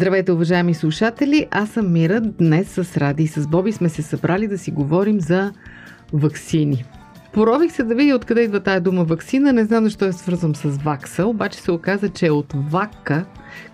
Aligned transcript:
Здравейте, 0.00 0.32
уважаеми 0.32 0.74
слушатели! 0.74 1.46
Аз 1.50 1.70
съм 1.70 1.92
Мира. 1.92 2.20
Днес 2.20 2.68
с 2.68 2.96
Ради 2.96 3.22
и 3.22 3.26
с 3.26 3.46
Боби 3.48 3.72
сме 3.72 3.88
се 3.88 4.02
събрали 4.02 4.48
да 4.48 4.58
си 4.58 4.70
говорим 4.70 5.20
за 5.20 5.52
ваксини. 6.12 6.84
Порових 7.32 7.72
се 7.72 7.82
да 7.82 7.94
видя 7.94 8.14
откъде 8.14 8.40
идва 8.40 8.60
тая 8.60 8.80
дума 8.80 9.04
вакцина. 9.04 9.52
Не 9.52 9.64
знам 9.64 9.84
защо 9.84 10.04
е 10.04 10.12
свързвам 10.12 10.54
с 10.54 10.68
вакса, 10.68 11.26
обаче 11.26 11.58
се 11.58 11.72
оказа, 11.72 12.08
че 12.08 12.26
е 12.26 12.30
от 12.30 12.52
вака, 12.70 13.24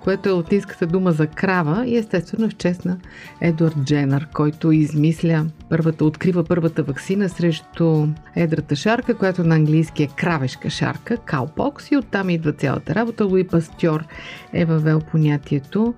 което 0.00 0.28
е 0.28 0.32
латинската 0.32 0.86
дума 0.86 1.12
за 1.12 1.26
крава 1.26 1.86
и 1.86 1.96
естествено 1.96 2.46
е 2.46 2.48
в 2.48 2.56
чест 2.56 2.84
на 2.84 2.98
Едуард 3.40 3.76
Дженър, 3.84 4.28
който 4.34 4.72
измисля 4.72 5.46
първата, 5.70 6.04
открива 6.04 6.44
първата 6.44 6.82
вакцина 6.82 7.28
срещу 7.28 8.06
едрата 8.36 8.76
шарка, 8.76 9.14
която 9.14 9.44
на 9.44 9.54
английски 9.54 10.02
е 10.02 10.08
кравешка 10.16 10.70
шарка, 10.70 11.16
каупокс 11.16 11.90
и 11.90 11.96
оттам 11.96 12.30
идва 12.30 12.52
цялата 12.52 12.94
работа. 12.94 13.24
Луи 13.24 13.46
Пастьор 13.46 14.04
е 14.52 14.64
въвел 14.64 15.00
понятието. 15.00 15.94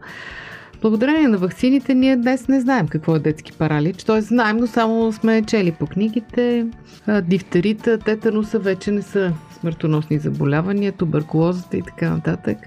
Благодарение 0.82 1.28
на 1.28 1.38
вакцините 1.38 1.94
ние 1.94 2.16
днес 2.16 2.48
не 2.48 2.60
знаем 2.60 2.88
какво 2.88 3.16
е 3.16 3.18
детски 3.18 3.52
паралич. 3.52 4.04
Т.е. 4.04 4.20
знаем, 4.20 4.56
но 4.56 4.66
само 4.66 5.12
сме 5.12 5.42
чели 5.42 5.72
по 5.72 5.86
книгите. 5.86 6.66
Дифтерита, 7.22 7.98
тетануса 7.98 8.58
вече 8.58 8.90
не 8.90 9.02
са 9.02 9.32
смъртоносни 9.60 10.18
заболявания, 10.18 10.92
туберкулозата 10.92 11.76
и 11.76 11.82
така 11.82 12.10
нататък. 12.10 12.58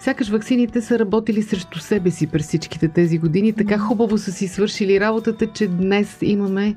Сякаш 0.00 0.28
ваксините 0.28 0.80
са 0.80 0.98
работили 0.98 1.42
срещу 1.42 1.78
себе 1.78 2.10
си 2.10 2.26
през 2.26 2.46
всичките 2.46 2.88
тези 2.88 3.18
години. 3.18 3.52
Така 3.52 3.78
хубаво 3.78 4.18
са 4.18 4.32
си 4.32 4.48
свършили 4.48 5.00
работата, 5.00 5.46
че 5.46 5.66
днес 5.66 6.18
имаме 6.22 6.74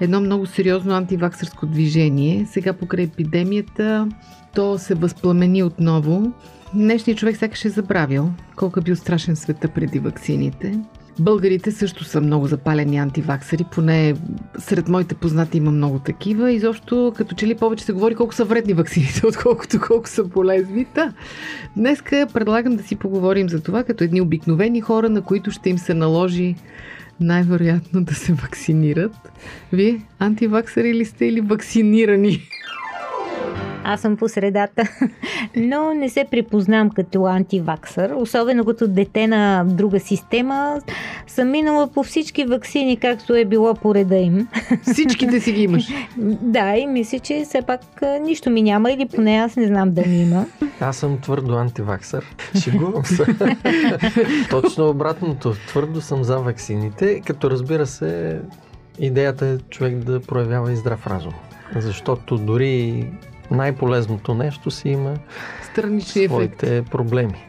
едно 0.00 0.20
много 0.20 0.46
сериозно 0.46 0.94
антиваксърско 0.94 1.66
движение. 1.66 2.46
Сега 2.50 2.72
покрай 2.72 3.04
епидемията 3.04 4.08
то 4.54 4.78
се 4.78 4.94
възпламени 4.94 5.62
отново. 5.62 6.32
Днешният 6.74 7.18
човек 7.18 7.36
сякаш 7.36 7.64
е 7.64 7.68
забравил 7.68 8.30
колко 8.56 8.80
е 8.80 8.82
бил 8.82 8.96
страшен 8.96 9.36
света 9.36 9.68
преди 9.68 9.98
ваксините. 9.98 10.78
Българите 11.18 11.72
също 11.72 12.04
са 12.04 12.20
много 12.20 12.46
запалени 12.46 12.98
антиваксари, 12.98 13.64
поне 13.72 14.14
сред 14.58 14.88
моите 14.88 15.14
познати 15.14 15.58
има 15.58 15.70
много 15.70 15.98
такива. 15.98 16.52
Изобщо, 16.52 17.12
като 17.16 17.34
че 17.34 17.46
ли 17.46 17.54
повече 17.54 17.84
се 17.84 17.92
говори 17.92 18.14
колко 18.14 18.34
са 18.34 18.44
вредни 18.44 18.74
ваксините, 18.74 19.20
отколкото 19.26 19.80
колко 19.80 20.08
са 20.08 20.28
полезни. 20.28 20.84
Та, 20.84 21.12
днеска 21.76 22.26
предлагам 22.34 22.76
да 22.76 22.82
си 22.82 22.96
поговорим 22.96 23.48
за 23.48 23.60
това, 23.60 23.84
като 23.84 24.04
едни 24.04 24.20
обикновени 24.20 24.80
хора, 24.80 25.08
на 25.08 25.22
които 25.22 25.50
ще 25.50 25.70
им 25.70 25.78
се 25.78 25.94
наложи 25.94 26.56
най-вероятно 27.20 28.04
да 28.04 28.14
се 28.14 28.32
вакцинират. 28.32 29.32
Вие 29.72 30.00
антиваксари 30.18 30.94
ли 30.94 31.04
сте 31.04 31.26
или 31.26 31.40
вакцинирани? 31.40 32.40
Аз 33.84 34.00
съм 34.00 34.16
по 34.16 34.28
средата, 34.28 34.82
но 35.56 35.94
не 35.94 36.08
се 36.08 36.24
припознам 36.30 36.90
като 36.90 37.26
антиваксър, 37.26 38.12
особено 38.16 38.64
като 38.64 38.88
дете 38.88 39.26
на 39.26 39.64
друга 39.64 40.00
система. 40.00 40.80
Съм 41.26 41.50
минала 41.50 41.88
по 41.88 42.02
всички 42.02 42.44
вакцини, 42.44 42.96
както 42.96 43.34
е 43.34 43.44
било 43.44 43.74
по 43.74 43.94
реда 43.94 44.16
им. 44.16 44.48
Всичките 44.92 45.40
си 45.40 45.52
ги 45.52 45.62
имаш. 45.62 45.88
Да, 46.42 46.76
и 46.76 46.86
мисля, 46.86 47.18
че 47.18 47.42
все 47.44 47.62
пак 47.62 47.80
нищо 48.20 48.50
ми 48.50 48.62
няма, 48.62 48.92
или 48.92 49.08
поне 49.08 49.36
аз 49.36 49.56
не 49.56 49.66
знам 49.66 49.90
да 49.90 50.06
ми 50.06 50.22
има. 50.22 50.46
Аз 50.80 50.96
съм 50.96 51.18
твърдо 51.18 51.54
антиваксър. 51.54 52.36
Шегувам 52.62 53.04
се. 53.04 53.24
Точно 54.50 54.88
обратното. 54.88 55.54
Твърдо 55.66 56.00
съм 56.00 56.24
за 56.24 56.38
ваксините, 56.38 57.20
като 57.20 57.50
разбира 57.50 57.86
се, 57.86 58.40
идеята 58.98 59.46
е 59.46 59.58
човек 59.58 59.96
да 59.96 60.20
проявява 60.20 60.72
и 60.72 60.76
здрав 60.76 61.06
разум. 61.06 61.32
Защото 61.76 62.38
дори 62.38 63.06
най-полезното 63.50 64.34
нещо 64.34 64.70
си 64.70 64.88
има 64.88 65.14
Странични 65.72 66.26
своите 66.26 66.82
проблеми. 66.90 67.46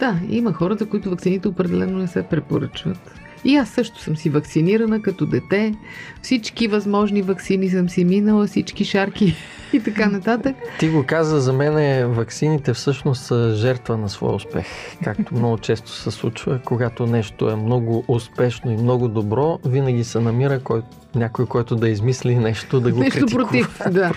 Да, 0.00 0.20
има 0.28 0.52
хора, 0.52 0.74
за 0.74 0.88
които 0.88 1.10
вакцините 1.10 1.48
определено 1.48 1.98
не 1.98 2.06
се 2.06 2.22
препоръчват. 2.22 3.14
И 3.44 3.56
аз 3.56 3.68
също 3.68 4.00
съм 4.00 4.16
си 4.16 4.30
вакцинирана 4.30 5.02
като 5.02 5.26
дете. 5.26 5.74
Всички 6.22 6.68
възможни 6.68 7.22
вакцини 7.22 7.70
съм 7.70 7.88
си 7.88 8.04
минала, 8.04 8.46
всички 8.46 8.84
шарки 8.84 9.34
и 9.72 9.80
така 9.80 10.06
нататък. 10.06 10.56
Ти 10.78 10.88
го 10.88 11.04
каза, 11.06 11.40
за 11.40 11.52
мен 11.52 11.78
е, 11.78 12.06
ваксините 12.06 12.72
всъщност 12.72 13.22
са 13.22 13.54
жертва 13.54 13.96
на 13.96 14.08
своя 14.08 14.34
успех. 14.34 14.66
Както 15.04 15.34
много 15.38 15.58
често 15.58 15.90
се 15.90 16.10
случва, 16.10 16.60
когато 16.64 17.06
нещо 17.06 17.50
е 17.50 17.56
много 17.56 18.04
успешно 18.08 18.72
и 18.72 18.76
много 18.76 19.08
добро, 19.08 19.58
винаги 19.64 20.04
се 20.04 20.20
намира 20.20 20.60
кой, 20.60 20.82
някой, 21.14 21.46
който 21.46 21.76
да 21.76 21.88
измисли 21.88 22.34
нещо, 22.34 22.80
да 22.80 22.92
го 22.92 23.00
Нещо 23.00 23.18
критикува. 23.18 23.44
против. 23.44 23.80
Да. 23.90 24.12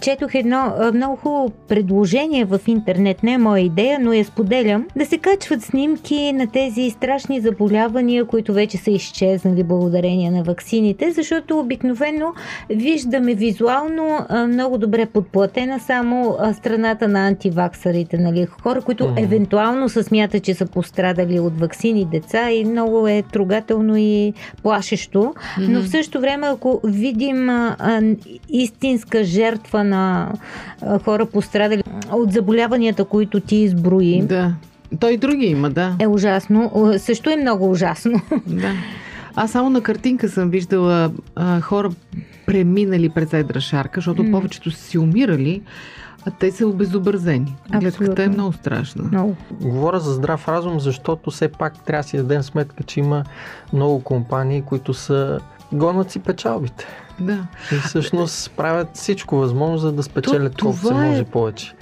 Четох 0.00 0.34
едно 0.34 0.72
много 0.94 1.16
хубаво 1.16 1.50
предложение 1.68 2.44
в 2.44 2.60
интернет, 2.66 3.22
не 3.22 3.32
е 3.32 3.38
моя 3.38 3.62
идея, 3.62 3.98
но 4.00 4.12
я 4.12 4.24
споделям, 4.24 4.86
да 4.96 5.06
се 5.06 5.18
качват 5.18 5.62
снимки 5.62 6.32
на 6.32 6.46
тези 6.46 6.90
страшни 6.90 7.40
заболявания, 7.40 8.24
които 8.24 8.52
вече 8.52 8.76
са 8.76 8.90
изчезнали 8.90 9.62
благодарение 9.62 10.30
на 10.30 10.42
ваксините, 10.42 11.12
защото 11.12 11.58
обикновено 11.58 12.32
виждаме 12.70 13.34
визуално 13.34 14.18
много 14.48 14.78
добре 14.78 15.06
подплатена 15.06 15.80
само 15.80 16.36
страната 16.54 17.08
на 17.08 17.26
антиваксарите, 17.28 18.18
нали? 18.18 18.46
хора, 18.62 18.80
които 18.80 19.04
Мгм. 19.04 19.18
евентуално 19.18 19.88
се 19.88 20.02
смятат, 20.02 20.42
че 20.42 20.54
са 20.54 20.66
пострадали 20.66 21.40
от 21.40 21.60
ваксини 21.60 22.04
деца 22.04 22.50
и 22.50 22.64
много 22.64 23.08
е 23.08 23.22
трогателно 23.32 23.96
и 23.96 24.32
плашещо. 24.62 25.34
Но 25.58 25.80
в 25.80 25.88
същото 25.88 26.21
време, 26.22 26.46
ако 26.46 26.80
видим 26.84 27.50
а, 27.50 27.76
а, 27.78 28.02
истинска 28.48 29.24
жертва 29.24 29.84
на 29.84 30.32
а, 30.82 30.98
хора 30.98 31.26
пострадали 31.26 31.82
от 32.12 32.32
заболяванията, 32.32 33.04
които 33.04 33.40
ти 33.40 33.56
изброи, 33.56 34.22
Да. 34.22 34.54
Той 35.00 35.12
и 35.12 35.16
други 35.16 35.46
има, 35.46 35.70
да. 35.70 35.96
е 35.98 36.06
ужасно. 36.06 36.72
Също 36.98 37.30
е 37.30 37.36
много 37.36 37.70
ужасно. 37.70 38.20
да. 38.46 38.72
Аз 39.36 39.50
само 39.50 39.70
на 39.70 39.80
картинка 39.80 40.28
съм 40.28 40.50
виждала 40.50 41.10
а, 41.36 41.60
хора 41.60 41.90
преминали 42.46 43.08
през 43.08 43.32
едра 43.32 43.60
шарка, 43.60 43.92
защото 44.00 44.22
М. 44.24 44.30
повечето 44.30 44.70
са 44.70 44.82
си 44.82 44.98
умирали, 44.98 45.62
а 46.26 46.30
те 46.30 46.50
са 46.50 46.66
обезобразени. 46.66 47.56
Гледката 47.80 48.22
е 48.22 48.28
много 48.28 48.52
страшна. 48.52 49.04
Много. 49.04 49.36
Говоря 49.60 50.00
за 50.00 50.12
здрав 50.12 50.48
разум, 50.48 50.80
защото 50.80 51.30
все 51.30 51.48
пак 51.48 51.84
трябва 51.84 52.02
да 52.02 52.08
си 52.08 52.16
дадем 52.16 52.42
сметка, 52.42 52.82
че 52.84 53.00
има 53.00 53.24
много 53.72 54.00
компании, 54.02 54.62
които 54.62 54.94
са 54.94 55.40
гонят 55.72 56.10
си 56.10 56.18
печалбите. 56.18 56.86
Да. 57.20 57.38
И 57.72 57.76
всъщност 57.76 58.50
правят 58.50 58.88
всичко 58.94 59.36
възможно, 59.36 59.78
за 59.78 59.92
да 59.92 60.02
спечелят 60.02 60.56
То- 60.56 60.62
колкото 60.62 60.82
се 60.82 60.88
това 60.88 61.04
е- 61.04 61.08
може 61.08 61.24
повече. 61.24 61.72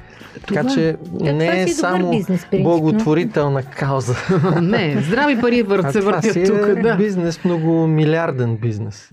Така 0.47 0.61
Това- 0.61 0.75
че 0.75 0.89
Е, 0.89 0.95
това 0.97 1.33
не 1.33 1.47
е 1.47 1.61
добър 1.61 1.69
само 1.71 2.11
бизнес, 2.11 2.47
благотворителна 2.55 3.63
кауза. 3.63 4.15
Не, 4.61 5.03
здрави 5.03 5.41
пари 5.41 5.63
върт 5.63 5.93
се 5.93 6.01
това 6.01 6.13
въртят 6.13 6.33
си 6.33 6.45
тук. 6.45 6.67
е 6.69 6.75
Да. 6.75 6.97
бизнес, 6.97 7.45
много 7.45 7.87
милиарден 7.87 8.57
бизнес. 8.57 9.11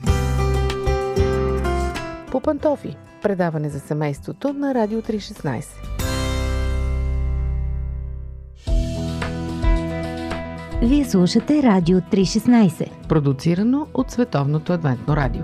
По 2.32 2.40
пантофи. 2.40 2.96
Предаване 3.22 3.70
за 3.70 3.80
семейството 3.80 4.54
на 4.54 4.74
Радио 4.74 5.02
316. 5.02 5.66
Вие 10.82 11.06
слушате 11.06 11.64
Радио 11.64 12.00
316. 12.00 13.08
Продуцирано 13.08 13.88
от 13.94 14.12
Световното 14.12 14.74
адвентно 14.74 15.16
радио. 15.16 15.42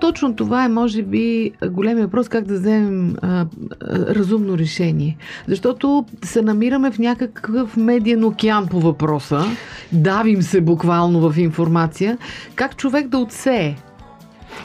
Точно 0.00 0.36
това 0.36 0.64
е, 0.64 0.68
може 0.68 1.02
би, 1.02 1.52
големия 1.70 2.06
въпрос 2.06 2.28
как 2.28 2.44
да 2.44 2.54
вземем 2.54 3.16
а, 3.22 3.28
а, 3.28 3.46
разумно 3.90 4.58
решение. 4.58 5.16
Защото 5.48 6.06
се 6.24 6.42
намираме 6.42 6.90
в 6.90 6.98
някакъв 6.98 7.76
медиен 7.76 8.24
океан 8.24 8.66
по 8.66 8.80
въпроса, 8.80 9.44
давим 9.92 10.42
се 10.42 10.60
буквално 10.60 11.30
в 11.30 11.38
информация, 11.38 12.18
как 12.54 12.76
човек 12.76 13.08
да 13.08 13.18
отсее 13.18 13.76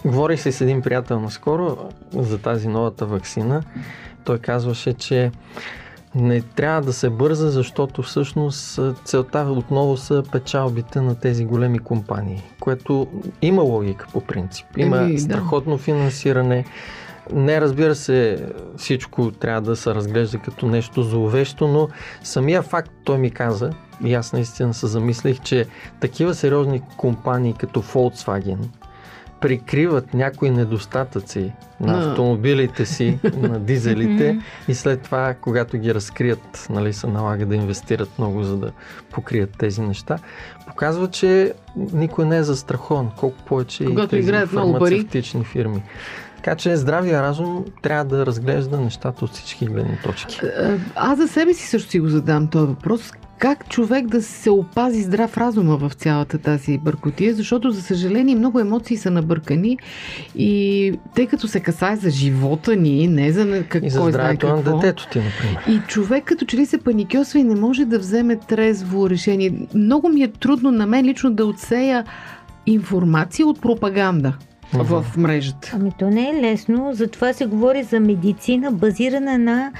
Говорих 0.06 0.42
си 0.42 0.52
с 0.52 0.62
един 0.62 0.82
приятел 0.82 1.20
наскоро 1.20 1.78
за 2.14 2.38
тази 2.38 2.68
новата 2.68 3.06
вакцина. 3.06 3.64
Той 4.24 4.40
казваше, 4.40 4.94
че 4.94 5.32
не 6.18 6.42
трябва 6.42 6.82
да 6.82 6.94
се 6.94 7.10
бърза, 7.10 7.50
защото 7.50 8.04
всъщност 8.04 8.80
целта 9.04 9.40
отново 9.40 9.98
са 9.98 10.24
печалбите 10.32 11.02
на 11.02 11.16
тези 11.16 11.46
големи 11.46 11.80
компании, 11.80 12.44
което 12.60 13.08
има 13.42 13.62
логика 13.62 14.08
по 14.14 14.22
принцип. 14.22 14.66
Има 14.78 14.98
Еми, 14.98 15.14
да. 15.14 15.20
страхотно 15.20 15.78
финансиране. 15.78 16.66
Не, 17.34 17.62
разбира 17.62 17.96
се, 17.96 18.46
всичко 18.78 19.32
трябва 19.32 19.62
да 19.62 19.76
се 19.76 19.96
разглежда 19.96 20.38
като 20.38 20.68
нещо 20.68 21.04
зловещо, 21.04 21.68
но 21.68 21.88
самия 22.24 22.62
факт, 22.62 22.92
той 23.04 23.18
ми 23.18 23.32
каза, 23.32 23.70
и 24.04 24.14
аз 24.14 24.34
наистина 24.34 24.74
се 24.74 24.88
замислих, 24.88 25.40
че 25.40 25.66
такива 26.00 26.36
сериозни 26.36 26.82
компании 26.98 27.54
като 27.54 27.82
Volkswagen 27.82 28.58
прикриват 29.40 30.14
някои 30.14 30.50
недостатъци 30.50 31.52
на 31.80 32.10
автомобилите 32.10 32.86
си, 32.86 33.20
на 33.38 33.60
дизелите 33.60 34.40
и 34.68 34.76
след 34.76 35.02
това, 35.02 35.36
когато 35.42 35.78
ги 35.78 35.94
разкрият, 35.94 36.68
нали, 36.70 36.94
се 36.94 37.08
налага 37.08 37.46
да 37.46 37.56
инвестират 37.56 38.10
много, 38.20 38.44
за 38.44 38.58
да 38.58 38.72
покрият 39.12 39.50
тези 39.58 39.82
неща. 39.82 40.18
Показва, 40.68 41.10
че 41.10 41.54
никой 41.76 42.26
не 42.26 42.38
е 42.38 42.44
застрахован, 42.44 43.10
колко 43.18 43.38
повече 43.38 43.84
и 43.84 43.88
Когато 43.88 44.08
тези 44.08 44.32
много 44.32 44.80
пари. 44.80 44.80
фармацевтични 44.80 45.44
фирми. 45.44 45.84
Така 46.36 46.56
че 46.56 46.76
здравия 46.76 47.22
разум 47.22 47.66
трябва 47.82 48.06
да 48.06 48.26
разглежда 48.26 48.78
нещата 48.80 49.26
от 49.26 49.32
всички 49.32 49.66
гледни 49.66 49.98
точки. 50.04 50.40
Е, 50.46 50.80
Аз 50.96 51.18
за 51.18 51.28
себе 51.28 51.54
си 51.54 51.68
също 51.68 51.90
си 51.90 52.00
го 52.00 52.08
задам 52.08 52.48
този 52.48 52.68
въпрос. 52.68 53.12
Как 53.40 53.70
човек 53.70 54.08
да 54.08 54.22
се 54.22 54.50
опази 54.50 55.02
здрав 55.02 55.38
разума 55.38 55.78
в 55.78 55.92
цялата 55.94 56.38
тази 56.38 56.78
бъркотия, 56.78 57.34
защото 57.34 57.72
за 57.72 57.82
съжаление 57.82 58.36
много 58.36 58.60
емоции 58.60 58.98
са 58.98 59.12
набъркани 59.12 59.78
и 60.36 60.94
тъй 61.16 61.28
като 61.28 61.48
се 61.48 61.60
касае 61.60 61.96
за 61.96 62.10
живота 62.10 62.76
ни, 62.76 63.08
не 63.08 63.32
за 63.32 63.46
не- 63.46 63.64
как, 63.64 63.84
И 63.86 63.90
за 63.90 64.00
кой 64.00 64.12
знае 64.12 64.24
здравето 64.24 64.48
на 64.48 64.56
какво. 64.56 64.78
детето 64.78 65.08
ти, 65.12 65.20
например. 65.20 65.64
И 65.68 65.88
човек 65.88 66.24
като 66.24 66.46
че 66.46 66.58
ли 66.58 66.66
се 66.66 66.78
паникьосва 66.78 67.40
и 67.40 67.44
не 67.44 67.56
може 67.56 67.86
да 67.86 68.00
вземе 68.00 68.36
трезво 68.36 69.10
решение. 69.10 69.54
Много 69.74 70.10
ми 70.10 70.24
е 70.24 70.28
трудно 70.28 70.72
на 70.72 70.86
мен 70.88 71.06
лично 71.06 71.32
да 71.32 71.46
отсея 71.46 72.06
информация 72.66 73.48
от 73.48 73.62
пропаганда 73.62 74.34
в 74.74 75.06
мрежата. 75.18 75.72
Ами 75.74 75.92
то 76.00 76.10
не 76.10 76.30
е 76.30 76.42
лесно, 76.42 76.90
затова 76.94 77.34
се 77.34 77.46
говори 77.46 77.84
за 77.84 78.00
медицина, 78.00 78.72
базирана 78.72 79.38
на 79.38 79.72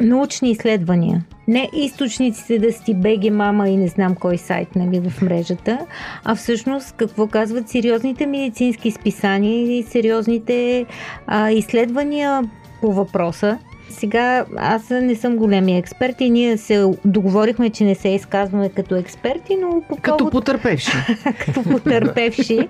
научни 0.00 0.50
изследвания. 0.50 1.24
Не 1.48 1.70
източниците 1.72 2.58
да 2.58 2.72
си 2.72 2.94
беги 2.94 3.30
мама 3.30 3.68
и 3.68 3.76
не 3.76 3.88
знам 3.88 4.14
кой 4.14 4.38
сайт 4.38 4.76
нали, 4.76 5.10
в 5.10 5.22
мрежата, 5.22 5.78
а 6.24 6.34
всъщност 6.34 6.92
какво 6.96 7.26
казват 7.26 7.68
сериозните 7.68 8.26
медицински 8.26 8.90
списания 8.90 9.78
и 9.78 9.82
сериозните 9.82 10.86
а, 11.26 11.50
изследвания 11.50 12.42
по 12.80 12.92
въпроса. 12.92 13.58
Сега 13.90 14.44
аз 14.56 14.90
не 14.90 15.14
съм 15.14 15.36
големия 15.36 15.78
експерт 15.78 16.20
и 16.20 16.30
ние 16.30 16.56
се 16.56 16.92
договорихме, 17.04 17.70
че 17.70 17.84
не 17.84 17.94
се 17.94 18.08
изказваме 18.08 18.68
като 18.68 18.94
експерти, 18.96 19.56
но 19.60 19.82
по 19.88 19.96
Като 19.96 20.16
повод 20.16 20.32
потърпевши. 20.32 20.92
като 21.46 21.62
потърпевши. 21.62 22.68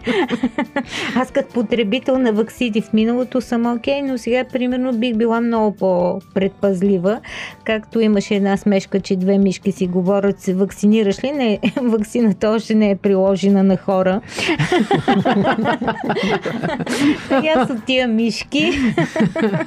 Аз 1.16 1.30
като 1.30 1.52
потребител 1.52 2.18
на 2.18 2.32
ваксини 2.32 2.82
в 2.82 2.92
миналото 2.92 3.40
съм 3.40 3.76
окей, 3.76 4.02
но 4.02 4.18
сега 4.18 4.44
примерно 4.44 4.92
бих 4.92 5.16
била 5.16 5.40
много 5.40 5.76
по-предпазлива. 5.76 7.20
Както 7.64 8.00
имаше 8.00 8.34
една 8.34 8.56
смешка, 8.56 9.00
че 9.00 9.16
две 9.16 9.38
мишки 9.38 9.72
си 9.72 9.86
говорят, 9.86 10.40
се 10.40 10.54
вакцинираш 10.54 11.24
ли? 11.24 11.32
Не, 11.32 11.58
вакцината 11.82 12.48
още 12.48 12.74
не 12.74 12.90
е 12.90 12.96
приложена 12.96 13.62
на 13.62 13.76
хора. 13.76 14.20
Сега 17.28 17.66
с 17.66 17.76
тия 17.86 18.08
мишки. 18.08 18.72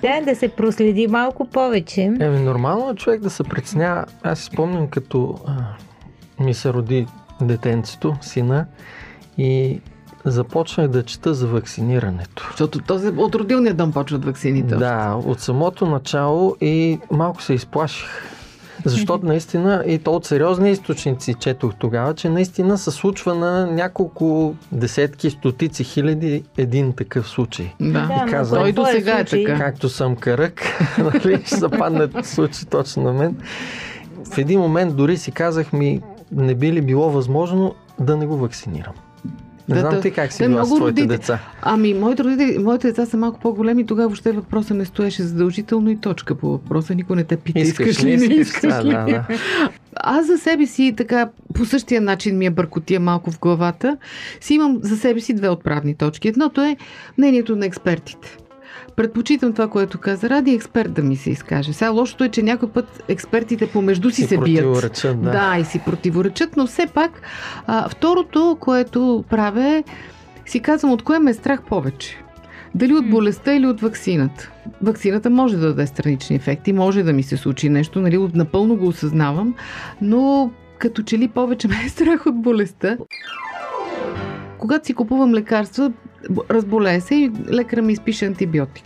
да, 0.01 0.21
да 0.25 0.35
се 0.35 0.47
проследи 0.47 1.07
малко 1.07 1.40
повече. 1.45 2.01
Еми, 2.01 2.39
нормално 2.39 2.89
е 2.89 2.95
човек 2.95 3.21
да 3.21 3.29
се 3.29 3.43
притеснява. 3.43 4.05
Аз 4.23 4.39
си 4.39 4.45
спомням, 4.45 4.87
като 4.87 5.39
а, 5.47 5.53
ми 6.43 6.53
се 6.53 6.73
роди 6.73 7.07
детенцето, 7.41 8.15
сина, 8.21 8.65
и 9.37 9.81
започнах 10.25 10.87
да 10.87 11.03
чета 11.03 11.33
за 11.33 11.47
вакцинирането. 11.47 12.47
Защото 12.49 12.79
този 12.79 13.07
от 13.07 13.35
родилния 13.35 13.73
дом 13.73 13.91
почват 13.91 14.25
вакцините. 14.25 14.75
Да, 14.75 15.15
от 15.25 15.39
самото 15.39 15.85
начало 15.85 16.55
и 16.61 16.99
малко 17.11 17.41
се 17.41 17.53
изплаших. 17.53 18.40
Защото 18.85 19.25
наистина, 19.25 19.83
и 19.87 19.99
то 19.99 20.11
от 20.11 20.25
сериозни 20.25 20.71
източници 20.71 21.33
четох 21.33 21.75
тогава, 21.79 22.13
че 22.13 22.29
наистина 22.29 22.77
се 22.77 22.91
случва 22.91 23.35
на 23.35 23.67
няколко 23.67 24.55
десетки, 24.71 25.29
стотици 25.29 25.83
хиляди 25.83 26.43
един 26.57 26.93
такъв 26.93 27.29
случай. 27.29 27.73
Да. 27.79 28.01
Но 28.01 28.31
казвам, 28.31 28.61
Той 28.61 28.71
до 28.71 28.85
сега 28.85 29.19
е 29.19 29.25
така. 29.25 29.57
Както 29.57 29.89
съм 29.89 30.15
карък, 30.15 30.61
нали, 30.97 31.41
ще 31.45 31.55
западне 31.55 32.23
случай 32.23 32.69
точно 32.69 33.03
на 33.03 33.13
мен. 33.13 33.37
В 34.33 34.37
един 34.37 34.59
момент 34.59 34.95
дори 34.95 35.17
си 35.17 35.31
казах 35.31 35.73
ми, 35.73 36.01
не 36.31 36.55
би 36.55 36.73
ли 36.73 36.81
било 36.81 37.09
възможно 37.09 37.75
да 37.99 38.17
не 38.17 38.25
го 38.25 38.37
вакцинирам. 38.37 38.93
Не 39.69 39.75
Да, 39.75 39.81
знам 39.81 39.93
да. 39.93 40.01
ти 40.01 40.11
как 40.11 40.31
си 40.31 40.37
Те 40.37 40.47
била 40.47 40.63
с 40.63 40.67
твоите 40.67 40.83
родители- 40.83 41.07
деца. 41.07 41.39
Ами, 41.61 41.93
моите, 41.93 42.23
родители, 42.23 42.59
моите 42.59 42.87
деца 42.87 43.05
са 43.05 43.17
малко 43.17 43.39
по-големи, 43.39 43.85
тогава 43.85 44.07
въобще 44.07 44.31
въпроса 44.31 44.73
не 44.73 44.85
стоеше 44.85 45.23
задължително 45.23 45.89
и 45.89 45.97
точка 45.97 46.35
по 46.35 46.47
въпроса. 46.47 46.95
Никой 46.95 47.15
не 47.15 47.23
те 47.23 47.37
пита, 47.37 47.59
искаш, 47.59 48.03
ли, 48.03 48.17
не 48.17 48.25
искаш 48.25 48.73
Да, 48.73 48.83
ли. 48.83 48.89
да, 48.89 49.05
да. 49.05 49.23
Аз 49.95 50.27
за 50.27 50.37
себе 50.37 50.65
си 50.65 50.93
така, 50.97 51.29
по 51.53 51.65
същия 51.65 52.01
начин 52.01 52.37
ми 52.37 52.45
е 52.45 52.49
бъркотия 52.49 52.99
малко 52.99 53.31
в 53.31 53.39
главата, 53.39 53.97
си 54.41 54.53
имам 54.53 54.79
за 54.81 54.97
себе 54.97 55.19
си 55.19 55.33
две 55.33 55.49
отправни 55.49 55.95
точки. 55.95 56.27
Едното 56.27 56.61
е 56.61 56.77
мнението 57.17 57.55
на 57.55 57.65
експертите. 57.65 58.37
Предпочитам 58.95 59.53
това, 59.53 59.67
което 59.67 59.97
каза 59.99 60.29
Ради, 60.29 60.51
експерт 60.51 60.93
да 60.93 61.01
ми 61.01 61.15
се 61.15 61.29
изкаже. 61.29 61.73
Сега 61.73 61.89
лошото 61.89 62.23
е, 62.23 62.29
че 62.29 62.43
някой 62.43 62.69
път 62.69 63.03
експертите 63.07 63.67
помежду 63.67 64.09
си, 64.09 64.21
Си 64.21 64.27
се 64.27 64.37
бият. 64.37 65.01
да. 65.03 65.31
Да, 65.31 65.57
и 65.59 65.65
си 65.65 65.81
противоречат, 65.85 66.57
но 66.57 66.67
все 66.67 66.87
пак 66.87 67.21
а, 67.67 67.89
второто, 67.89 68.57
което 68.59 69.23
правя 69.29 69.65
е, 69.65 69.83
си 70.45 70.59
казвам 70.59 70.91
от 70.91 71.03
кое 71.03 71.19
ме 71.19 71.31
е 71.31 71.33
страх 71.33 71.61
повече. 71.63 72.17
Дали 72.75 72.93
от 72.93 73.09
болестта 73.09 73.53
или 73.53 73.67
от 73.67 73.81
ваксината. 73.81 74.51
Ваксината 74.81 75.29
може 75.29 75.57
да 75.57 75.67
даде 75.67 75.87
странични 75.87 76.35
ефекти, 76.35 76.73
може 76.73 77.03
да 77.03 77.13
ми 77.13 77.23
се 77.23 77.37
случи 77.37 77.69
нещо, 77.69 78.01
нали, 78.01 78.29
напълно 78.33 78.75
го 78.75 78.87
осъзнавам, 78.87 79.55
но 80.01 80.51
като 80.77 81.03
че 81.03 81.17
ли 81.17 81.27
повече 81.27 81.67
ме 81.67 81.75
е 81.85 81.89
страх 81.89 82.25
от 82.25 82.41
болестта. 82.41 82.97
Когато 84.57 84.85
си 84.87 84.93
купувам 84.93 85.33
лекарства, 85.33 85.91
разболея 86.49 87.01
се 87.01 87.15
и 87.15 87.31
лекаря 87.51 87.81
ми 87.81 87.93
изпише 87.93 88.25
антибиотик. 88.25 88.85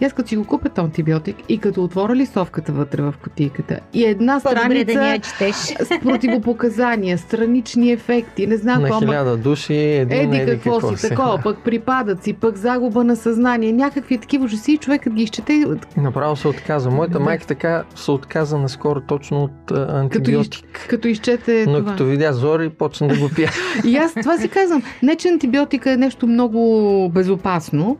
И 0.00 0.04
аз 0.04 0.12
като 0.12 0.28
си 0.28 0.36
го 0.36 0.44
купя 0.44 0.68
този 0.68 0.84
антибиотик 0.84 1.36
и 1.48 1.58
като 1.58 1.84
отворя 1.84 2.16
листовката 2.16 2.72
вътре 2.72 3.02
в 3.02 3.14
кутийката 3.22 3.80
и 3.92 4.04
една 4.04 4.40
По-добре 4.40 4.60
страница 4.60 4.92
да 4.94 5.18
четеш. 5.18 5.54
с 5.54 6.00
противопоказания, 6.02 7.18
странични 7.18 7.92
ефекти, 7.92 8.46
не 8.46 8.56
знам 8.56 8.76
На 8.76 8.88
какво. 8.88 8.96
ама 8.96 9.06
хиляда 9.06 9.36
души, 9.36 9.74
един 9.74 10.18
Еди 10.32 10.36
еди 10.42 10.50
какво 10.52 10.96
си, 10.96 11.08
такова, 11.08 11.40
пък 11.42 11.58
припадъци, 11.58 12.32
пък 12.32 12.56
загуба 12.56 13.04
на 13.04 13.16
съзнание, 13.16 13.72
някакви 13.72 14.18
такива 14.18 14.44
ужаси, 14.44 14.72
и 14.72 14.78
човекът 14.78 15.12
ги 15.12 15.22
изчете, 15.22 15.64
Направо 15.96 16.36
се 16.36 16.48
отказа. 16.48 16.90
Моята 16.90 17.12
Да. 17.12 17.20
майка 17.20 17.46
така 17.46 17.84
се 17.94 18.10
отказа 18.10 18.58
наскоро 18.58 19.00
точно 19.00 19.42
от 19.42 19.70
антибиотик. 19.70 20.86
като 20.88 21.08
изчете 21.08 21.64
Но 21.68 21.78
това. 21.78 21.90
като 21.90 22.04
видя 22.04 22.32
зори, 22.32 22.68
почна 22.70 23.08
да 23.08 23.18
го 23.18 23.28
пия. 23.28 23.50
И 23.84 23.96
аз 23.96 24.14
това 24.14 24.38
си 24.38 24.48
казвам, 24.48 24.82
не 25.02 25.16
че 25.16 25.28
антибиотика 25.28 25.90
е 25.92 25.96
нещо 25.96 26.26
много 26.26 26.60
безопасно, 27.08 27.96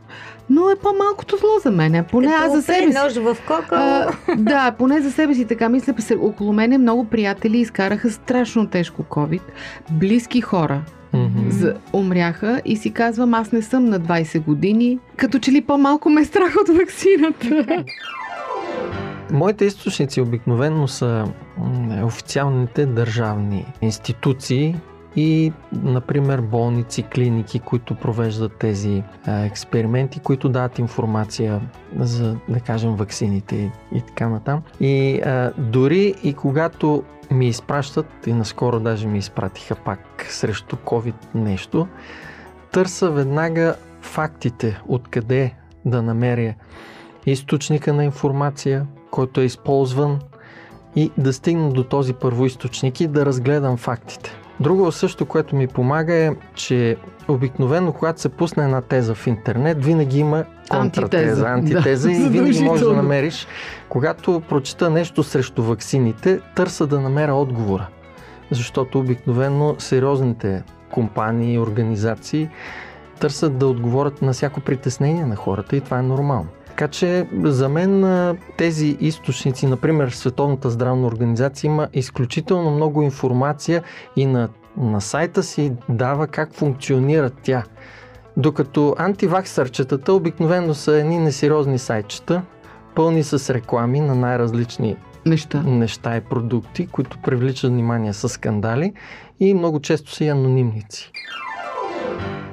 но 0.50 0.71
е 0.71 0.76
по-малкото 0.76 1.37
зло 1.37 1.49
за 1.62 1.71
мен. 1.71 2.04
Поне 2.11 2.26
аз 2.28 2.52
за 2.52 2.62
себе 2.62 2.92
си. 2.92 2.99
нож 2.99 3.14
в 3.14 3.37
кока. 3.47 3.66
А, 3.73 4.11
да, 4.37 4.73
поне 4.73 5.00
за 5.00 5.12
себе 5.12 5.35
си 5.35 5.45
така 5.45 5.69
мисля. 5.69 5.95
се- 5.99 6.16
Около 6.16 6.52
мене 6.52 6.78
много 6.78 7.04
приятели 7.04 7.59
изкараха 7.59 8.11
страшно 8.11 8.66
тежко 8.66 9.02
COVID. 9.02 9.40
Близки 9.90 10.40
хора 10.40 10.83
Мгм. 11.12 11.50
за, 11.50 11.75
умряха 11.92 12.62
и 12.64 12.76
си 12.76 12.90
казвам, 12.90 13.35
аз 13.35 13.52
не 13.52 13.62
съм 13.62 13.85
на 13.85 14.00
20 14.00 14.40
години. 14.40 14.99
Като 15.16 15.38
че 15.38 15.52
ли 15.52 15.61
по-малко 15.61 16.11
ме 16.11 16.21
е 16.21 16.25
страх 16.25 16.54
от 16.62 16.76
вакцината. 16.76 17.85
Моите 19.33 19.64
източници 19.64 20.21
обикновено 20.21 20.88
са 20.88 21.25
официалните 22.04 22.87
държавни 22.87 23.66
институции 23.83 24.76
и, 25.17 25.52
например, 25.73 26.40
болници, 26.40 27.02
клиники, 27.02 27.59
които 27.59 27.95
провеждат 27.95 28.59
тези 28.59 29.02
а, 29.26 29.45
експерименти, 29.45 30.21
които 30.21 30.49
дават 30.49 30.79
информация 30.79 31.61
за, 31.99 32.37
да 32.49 32.61
кажем, 32.61 32.95
ваксините 32.95 33.73
и, 33.95 34.00
така 34.00 34.29
натам. 34.29 34.62
И 34.81 35.21
а, 35.21 35.52
дори 35.59 36.14
и 36.23 36.35
когато 36.35 37.02
ми 37.31 37.49
изпращат, 37.49 38.07
и 38.26 38.33
наскоро 38.33 38.81
даже 38.81 39.07
ми 39.07 39.19
изпратиха 39.19 39.75
пак 39.75 40.26
срещу 40.29 40.76
COVID 40.76 41.14
нещо, 41.35 41.88
търса 42.73 43.11
веднага 43.11 43.75
фактите, 44.00 44.81
откъде 44.88 45.55
да 45.85 46.02
намеря 46.02 46.55
източника 47.26 47.93
на 47.93 48.05
информация, 48.05 48.87
който 49.11 49.40
е 49.40 49.45
използван 49.45 50.19
и 50.97 51.11
да 51.19 51.33
стигна 51.33 51.73
до 51.73 51.85
този 51.85 52.14
първоисточник 52.14 53.00
и 53.00 53.07
да 53.07 53.26
разгледам 53.26 53.76
фактите. 53.76 54.39
Друго 54.61 54.93
също, 54.93 55.26
което 55.26 55.57
ми 55.57 55.67
помага 55.67 56.14
е, 56.14 56.31
че 56.55 56.97
обикновено, 57.29 57.93
когато 57.93 58.21
се 58.21 58.29
пусне 58.29 58.64
една 58.64 58.81
теза 58.81 59.14
в 59.14 59.26
интернет, 59.26 59.85
винаги 59.85 60.19
има 60.19 60.45
контратеза, 60.71 61.49
антитеза, 61.49 61.49
антитеза 61.49 62.09
да, 62.09 62.14
и 62.14 62.29
винаги 62.29 62.62
можеш 62.62 62.87
да 62.87 62.93
намериш. 62.93 63.47
Когато 63.88 64.43
прочита 64.49 64.90
нещо 64.90 65.23
срещу 65.23 65.62
ваксините, 65.62 66.40
търса 66.57 66.87
да 66.87 67.00
намеря 67.00 67.35
отговора. 67.35 67.87
Защото 68.50 68.99
обикновено 68.99 69.75
сериозните 69.79 70.62
компании 70.90 71.55
и 71.55 71.59
организации 71.59 72.50
търсят 73.21 73.59
да 73.59 73.67
отговорят 73.67 74.23
на 74.23 74.33
всяко 74.33 74.61
притеснение 74.61 75.26
на 75.26 75.37
хората 75.37 75.76
и 75.76 75.81
това 75.81 75.99
е 75.99 76.02
нормално. 76.02 76.49
Така 76.71 76.89
че 76.89 77.27
за 77.43 77.69
мен 77.69 78.37
тези 78.57 78.97
източници, 79.00 79.67
например 79.67 80.09
Световната 80.09 80.71
здравна 80.71 81.07
организация 81.07 81.69
има 81.69 81.89
изключително 81.93 82.71
много 82.71 83.03
информация 83.03 83.83
и 84.17 84.27
на, 84.27 84.49
на 84.77 85.00
сайта 85.00 85.43
си 85.43 85.73
дава 85.89 86.27
как 86.27 86.55
функционира 86.55 87.31
тя. 87.31 87.65
Докато 88.37 88.95
антиваксърчетата 88.99 90.12
обикновено 90.12 90.75
са 90.75 90.97
едни 90.97 91.19
несериозни 91.19 91.79
сайтчета, 91.79 92.43
пълни 92.95 93.23
с 93.23 93.55
реклами 93.55 94.00
на 94.00 94.15
най-различни 94.15 94.97
Неща. 95.27 95.62
неща 95.62 96.17
и 96.17 96.21
продукти, 96.21 96.87
които 96.87 97.19
привличат 97.19 97.71
внимание 97.71 98.12
с 98.12 98.29
скандали 98.29 98.93
и 99.41 99.55
много 99.55 99.81
често 99.81 100.12
са 100.12 100.25
и 100.25 100.29
анонимници. 100.29 101.12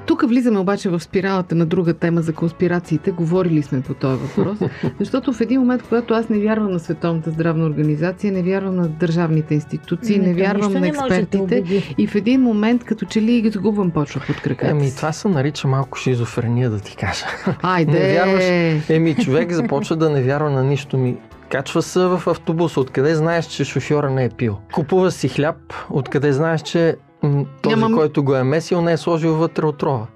Тук 0.08 0.28
влизаме 0.28 0.58
обаче 0.58 0.88
в 0.90 1.00
спиралата 1.00 1.54
на 1.54 1.66
друга 1.66 1.94
тема 1.94 2.22
за 2.22 2.32
конспирациите. 2.32 3.10
Говорили 3.10 3.62
сме 3.62 3.80
по 3.80 3.94
този 3.94 4.22
въпрос. 4.22 4.58
Защото 5.00 5.32
в 5.32 5.40
един 5.40 5.60
момент, 5.60 5.82
когато 5.82 6.14
аз 6.14 6.28
не 6.28 6.38
вярвам 6.38 6.72
на 6.72 6.78
Световната 6.78 7.30
здравна 7.30 7.66
организация, 7.66 8.32
не 8.32 8.42
вярвам 8.42 8.76
на 8.76 8.88
държавните 8.88 9.54
институции, 9.54 10.18
не, 10.18 10.32
то 10.32 10.38
вярвам 10.38 10.72
на 10.72 10.80
не 10.80 10.90
да 10.90 10.98
експертите. 10.98 11.38
убеди. 11.38 11.94
И 11.98 12.06
в 12.06 12.14
един 12.14 12.40
момент, 12.40 12.84
като 12.84 13.06
че 13.06 13.22
ли 13.22 13.40
ги 13.40 13.50
загубвам 13.50 13.90
почва 13.90 14.20
под 14.26 14.36
краката. 14.36 14.70
Еми, 14.70 14.94
това 14.96 15.12
се 15.12 15.28
нарича 15.28 15.68
малко 15.68 15.98
шизофрения, 15.98 16.70
да 16.70 16.80
ти 16.80 16.96
кажа. 16.96 17.26
Айде! 17.62 17.92
не 17.92 18.12
вярваш. 18.12 18.44
Еми, 18.88 19.14
човек 19.14 19.52
започва 19.52 19.96
да 19.96 20.10
не 20.10 20.22
вярва 20.22 20.50
на 20.50 20.64
нищо 20.64 20.98
ми. 20.98 21.16
Качва 21.50 21.82
се 21.82 22.00
в 22.00 22.22
автобуса, 22.26 22.80
откъде 22.80 23.14
знаеш, 23.14 23.46
че 23.46 23.64
шофьора 23.64 24.10
не 24.10 24.24
е 24.24 24.28
пил. 24.28 24.58
Купува 24.72 25.10
си 25.10 25.28
хляб, 25.28 25.56
откъде 25.90 26.32
знаеш, 26.32 26.62
че 26.62 26.96
този, 27.62 27.76
Нямам- 27.76 27.94
който 27.94 28.22
го 28.24 28.34
е 28.34 28.42
месил, 28.42 28.80
не 28.82 28.92
е 28.92 28.96
сложил 28.96 29.34
вътре 29.34 29.66
отрова. 29.66 30.06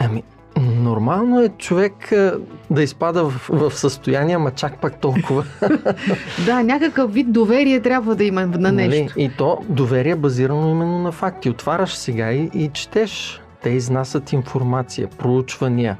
Еми, 0.00 0.22
нормално 0.60 1.42
е 1.42 1.48
човек 1.48 2.12
а, 2.12 2.38
да 2.70 2.82
изпада 2.82 3.24
в, 3.24 3.48
в 3.48 3.74
състояние, 3.74 4.36
ама 4.36 4.50
чак 4.50 4.80
пак 4.80 5.00
толкова. 5.00 5.44
Да, 6.46 6.62
някакъв 6.62 7.12
вид 7.12 7.32
доверие 7.32 7.80
трябва 7.80 8.14
да 8.14 8.24
има 8.24 8.46
на 8.46 8.72
нещо. 8.72 9.14
Нали? 9.16 9.24
И 9.24 9.30
то 9.38 9.58
доверие 9.68 10.16
базирано 10.16 10.70
именно 10.70 10.98
на 10.98 11.12
факти. 11.12 11.50
Отваряш 11.50 11.94
сега 11.94 12.32
и, 12.32 12.50
и 12.54 12.68
четеш. 12.68 13.40
Те 13.62 13.70
изнасят 13.70 14.32
информация, 14.32 15.08
проучвания. 15.18 15.96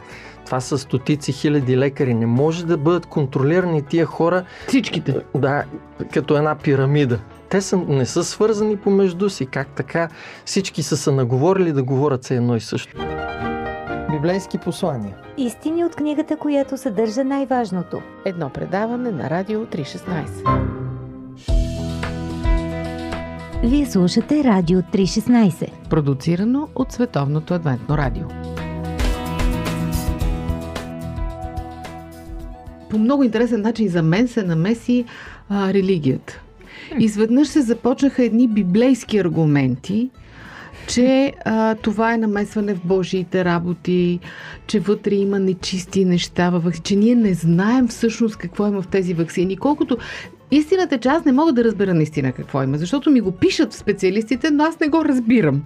Това 0.46 0.60
са 0.60 0.78
стотици 0.78 1.32
хиляди 1.32 1.76
лекари. 1.78 2.14
Не 2.14 2.26
може 2.26 2.66
да 2.66 2.76
бъдат 2.76 3.06
контролирани 3.06 3.82
тия 3.82 4.06
хора, 4.06 4.44
Всичките. 4.68 5.16
да, 5.34 5.64
като 6.12 6.36
една 6.36 6.54
пирамида. 6.54 7.18
Те 7.52 7.60
са, 7.60 7.76
не 7.76 8.06
са 8.06 8.24
свързани 8.24 8.76
помежду 8.76 9.30
си. 9.30 9.46
Как 9.46 9.68
така? 9.68 10.08
Всички 10.44 10.82
са 10.82 10.96
се 10.96 11.10
наговорили 11.10 11.72
да 11.72 11.82
говорят 11.82 12.24
се 12.24 12.36
едно 12.36 12.56
и 12.56 12.60
също. 12.60 12.96
Библейски 14.10 14.58
послания. 14.58 15.16
Истини 15.36 15.84
от 15.84 15.96
книгата, 15.96 16.36
която 16.36 16.76
съдържа 16.76 17.24
най-важното. 17.24 18.02
Едно 18.24 18.50
предаване 18.50 19.10
на 19.10 19.30
Радио 19.30 19.66
316. 19.66 20.60
Вие 23.64 23.86
слушате 23.86 24.44
Радио 24.44 24.80
316. 24.80 25.88
Продуцирано 25.90 26.68
от 26.74 26.92
Световното 26.92 27.54
адвентно 27.54 27.98
радио. 27.98 28.24
По 32.90 32.98
много 32.98 33.22
интересен 33.22 33.60
начин 33.60 33.88
за 33.88 34.02
мен 34.02 34.28
се 34.28 34.42
намеси 34.42 35.04
а, 35.48 35.72
религията. 35.72 36.41
Изведнъж 36.98 37.48
се 37.48 37.60
започнаха 37.60 38.24
едни 38.24 38.48
библейски 38.48 39.18
аргументи, 39.18 40.10
че 40.88 41.32
а, 41.44 41.74
това 41.74 42.14
е 42.14 42.18
намесване 42.18 42.74
в 42.74 42.80
Божиите 42.84 43.44
работи, 43.44 44.20
че 44.66 44.80
вътре 44.80 45.14
има 45.14 45.38
нечисти 45.38 46.04
неща 46.04 46.50
че 46.82 46.96
ние 46.96 47.14
не 47.14 47.34
знаем 47.34 47.88
всъщност 47.88 48.36
какво 48.36 48.66
има 48.66 48.82
в 48.82 48.86
тези 48.88 49.14
вакцини. 49.14 49.56
Колкото 49.56 49.96
Истината 50.52 50.94
е, 50.94 50.98
че 50.98 51.08
аз 51.08 51.24
не 51.24 51.32
мога 51.32 51.52
да 51.52 51.64
разбера 51.64 51.94
наистина 51.94 52.32
какво 52.32 52.62
има, 52.62 52.78
защото 52.78 53.10
ми 53.10 53.20
го 53.20 53.32
пишат 53.32 53.72
специалистите, 53.72 54.50
но 54.50 54.64
аз 54.64 54.80
не 54.80 54.88
го 54.88 55.04
разбирам. 55.04 55.62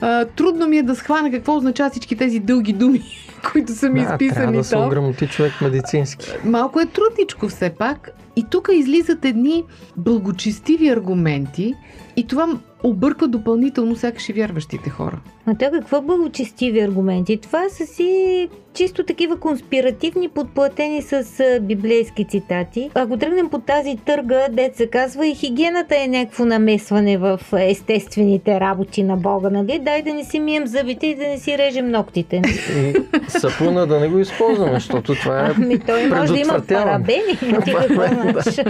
А, 0.00 0.24
трудно 0.24 0.66
ми 0.66 0.78
е 0.78 0.82
да 0.82 0.96
схвана 0.96 1.30
какво 1.30 1.56
означават 1.56 1.92
всички 1.92 2.16
тези 2.16 2.38
дълги 2.38 2.72
думи, 2.72 3.02
които 3.52 3.72
са 3.72 3.88
ми 3.90 4.00
Да, 4.00 4.06
трябва 4.06 4.24
изписани 4.24 4.56
да 4.56 4.64
се 4.64 4.70
там. 4.70 4.86
ограмоти 4.86 5.26
човек 5.26 5.52
медицински. 5.60 6.32
Малко 6.44 6.80
е 6.80 6.86
трудничко 6.86 7.48
все 7.48 7.70
пак. 7.70 8.10
И 8.36 8.44
тук 8.50 8.68
излизат 8.72 9.24
едни 9.24 9.64
благочестиви 9.96 10.88
аргументи 10.88 11.74
и 12.16 12.26
това 12.26 12.48
обърква 12.82 13.28
допълнително 13.28 13.96
сякаш 13.96 14.28
и 14.28 14.32
вярващите 14.32 14.90
хора. 14.90 15.20
А 15.46 15.54
те 15.54 15.70
какво 15.72 16.02
благочестиви 16.02 16.80
аргументи? 16.80 17.36
Това 17.36 17.68
са 17.68 17.86
си 17.86 18.48
чисто 18.74 19.04
такива 19.04 19.36
конспиративни, 19.36 20.28
подплатени 20.28 21.02
с 21.02 21.24
библейски 21.60 22.24
цитати. 22.24 22.90
Ако 22.94 23.16
тръгнем 23.16 23.48
по 23.48 23.58
тази 23.58 23.96
търга, 23.96 24.46
дет 24.50 24.76
се 24.76 24.86
казва 24.86 25.26
и 25.26 25.34
хигиената 25.34 25.96
е 25.96 26.08
някакво 26.08 26.44
намесване 26.44 27.18
в 27.18 27.40
естествените 27.58 28.60
работи 28.60 29.02
на 29.02 29.16
Бога, 29.16 29.50
нали? 29.50 29.78
Дай 29.78 30.02
да 30.02 30.14
не 30.14 30.24
си 30.24 30.40
мием 30.40 30.66
зъбите 30.66 31.06
и 31.06 31.14
да 31.14 31.28
не 31.28 31.38
си 31.38 31.58
режем 31.58 31.90
ногтите. 31.90 32.42
И 32.76 32.94
сапуна 33.28 33.86
да 33.86 34.00
не 34.00 34.08
го 34.08 34.18
използваме, 34.18 34.74
защото 34.74 35.14
това 35.14 35.46
е 35.46 35.52
Ами 35.56 35.78
той 35.78 36.06
може 36.06 36.32
да 36.32 36.38
има 36.38 36.60
парабени. 36.68 37.38
Ти 37.64 37.74
какво 37.74 38.02
знаеш? 38.06 38.60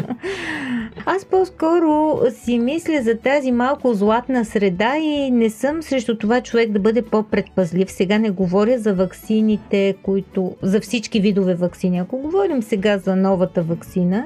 Аз 1.06 1.24
по-скоро 1.24 2.20
си 2.30 2.58
мисля 2.58 3.02
за 3.02 3.14
тази 3.14 3.52
малко 3.52 3.94
златна 3.94 4.44
среда 4.44 4.96
и 4.96 5.30
не 5.30 5.50
съм 5.50 5.82
срещу 5.82 6.18
това 6.18 6.40
човек 6.40 6.70
да 6.70 6.78
бъде 6.78 7.02
по-предпазлив. 7.02 7.90
Сега 7.90 8.18
не 8.18 8.30
говоря 8.30 8.78
за 8.78 8.94
ваксините, 8.94 9.89
които... 9.92 10.56
за 10.62 10.80
всички 10.80 11.20
видове 11.20 11.54
вакцини. 11.54 11.98
Ако 11.98 12.18
говорим 12.18 12.62
сега 12.62 12.98
за 12.98 13.16
новата 13.16 13.62
вакцина, 13.62 14.24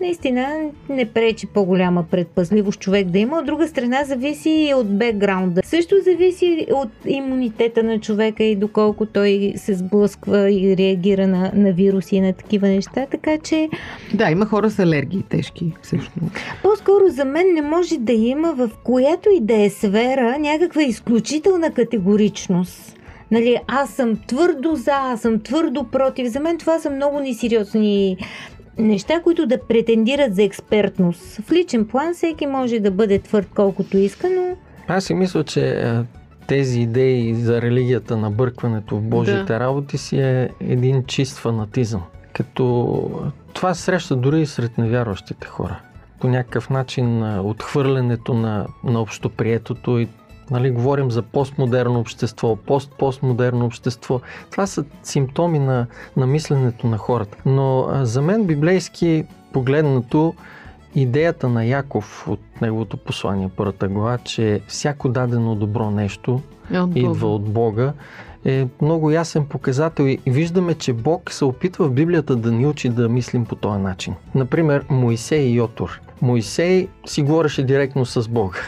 наистина 0.00 0.46
не 0.88 1.04
пречи 1.04 1.46
по-голяма 1.46 2.04
предпазливост 2.10 2.80
човек 2.80 3.06
да 3.06 3.18
има. 3.18 3.38
От 3.38 3.46
друга 3.46 3.68
страна 3.68 4.04
зависи 4.04 4.50
и 4.50 4.74
от 4.74 4.98
бекграунда. 4.98 5.60
Също 5.64 5.94
зависи 6.04 6.66
от 6.72 6.88
имунитета 7.06 7.82
на 7.82 8.00
човека 8.00 8.44
и 8.44 8.56
доколко 8.56 9.06
той 9.06 9.52
се 9.56 9.74
сблъсква 9.74 10.50
и 10.50 10.76
реагира 10.76 11.26
на, 11.26 11.52
на 11.54 11.72
вируси 11.72 12.16
и 12.16 12.20
на 12.20 12.32
такива 12.32 12.68
неща. 12.68 13.06
Така 13.10 13.38
че 13.38 13.68
Да, 14.14 14.30
има 14.30 14.46
хора 14.46 14.70
с 14.70 14.78
алергии 14.78 15.22
тежки, 15.28 15.72
всъщност. 15.82 16.36
по-скоро 16.62 17.08
за 17.08 17.24
мен 17.24 17.54
не 17.54 17.62
може 17.62 17.98
да 17.98 18.12
има 18.12 18.54
в 18.54 18.70
която 18.84 19.28
и 19.30 19.40
да 19.40 19.62
е 19.62 19.70
сфера 19.70 20.38
някаква 20.38 20.82
изключителна 20.82 21.70
категоричност. 21.70 22.96
Нали, 23.34 23.58
аз 23.66 23.90
съм 23.90 24.16
твърдо 24.26 24.74
за, 24.74 24.92
аз 24.92 25.20
съм 25.20 25.40
твърдо 25.40 25.84
против. 25.84 26.28
За 26.28 26.40
мен 26.40 26.58
това 26.58 26.78
са 26.78 26.90
много 26.90 27.20
несериозни 27.20 28.16
неща, 28.78 29.20
които 29.22 29.46
да 29.46 29.58
претендират 29.68 30.34
за 30.34 30.42
експертност. 30.42 31.40
В 31.46 31.52
личен 31.52 31.86
план 31.86 32.14
всеки 32.14 32.46
може 32.46 32.80
да 32.80 32.90
бъде 32.90 33.18
твърд 33.18 33.48
колкото 33.54 33.98
иска, 33.98 34.30
но 34.30 34.56
Аз 34.88 35.04
си 35.04 35.14
мисля, 35.14 35.44
че 35.44 35.92
тези 36.46 36.80
идеи 36.80 37.34
за 37.34 37.62
религията 37.62 38.16
на 38.16 38.30
бъркването 38.30 38.96
в 38.96 39.02
Божиите 39.02 39.52
Да. 39.52 39.60
работи 39.60 39.98
си 39.98 40.20
е 40.20 40.50
един 40.60 41.04
чист 41.04 41.38
фанатизъм. 41.38 42.02
Като 42.32 43.10
това 43.52 43.74
среща 43.74 44.16
дори 44.16 44.40
и 44.40 44.46
сред 44.46 44.78
невярващите 44.78 45.46
хора. 45.46 45.80
По 46.20 46.28
някакъв 46.28 46.70
начин 46.70 47.38
отхвърлянето 47.38 48.34
на, 48.34 48.66
на 48.84 49.00
общоприетото 49.00 49.98
и 49.98 50.08
Нали, 50.50 50.70
говорим 50.70 51.10
за 51.10 51.22
постмодерно 51.22 52.00
общество, 52.00 52.56
пост-постмодерно 52.56 53.64
общество. 53.64 54.20
Това 54.50 54.66
са 54.66 54.84
симптоми 55.02 55.58
на, 55.58 55.86
на 56.16 56.26
мисленето 56.26 56.86
на 56.86 56.98
хората. 56.98 57.38
Но 57.46 57.88
за 58.02 58.22
мен 58.22 58.46
библейски 58.46 59.24
погледнато 59.52 60.34
идеята 60.94 61.48
на 61.48 61.64
Яков 61.64 62.28
от 62.28 62.40
неговото 62.60 62.96
послание, 62.96 63.50
първата 63.56 63.88
глава, 63.88 64.18
че 64.18 64.60
всяко 64.68 65.08
дадено 65.08 65.54
добро 65.54 65.90
нещо 65.90 66.40
Е 66.72 66.80
от 66.80 66.96
идва 66.96 67.34
от 67.34 67.42
Бога, 67.42 67.92
е 68.44 68.66
много 68.82 69.10
ясен 69.10 69.46
показател 69.46 70.04
и 70.04 70.18
виждаме, 70.26 70.74
че 70.74 70.92
Бог 70.92 71.32
се 71.32 71.44
опитва 71.44 71.88
в 71.88 71.92
Библията 71.92 72.36
да 72.36 72.52
ни 72.52 72.66
учи 72.66 72.88
да 72.88 73.08
мислим 73.08 73.44
по 73.44 73.54
този 73.54 73.80
начин. 73.80 74.14
Например, 74.34 74.84
Моисей 74.90 75.40
и 75.40 75.54
Йотор. 75.54 76.00
Моисей 76.22 76.88
си 77.06 77.22
говореше 77.22 77.62
директно 77.62 78.06
с 78.06 78.28
Бога. 78.28 78.58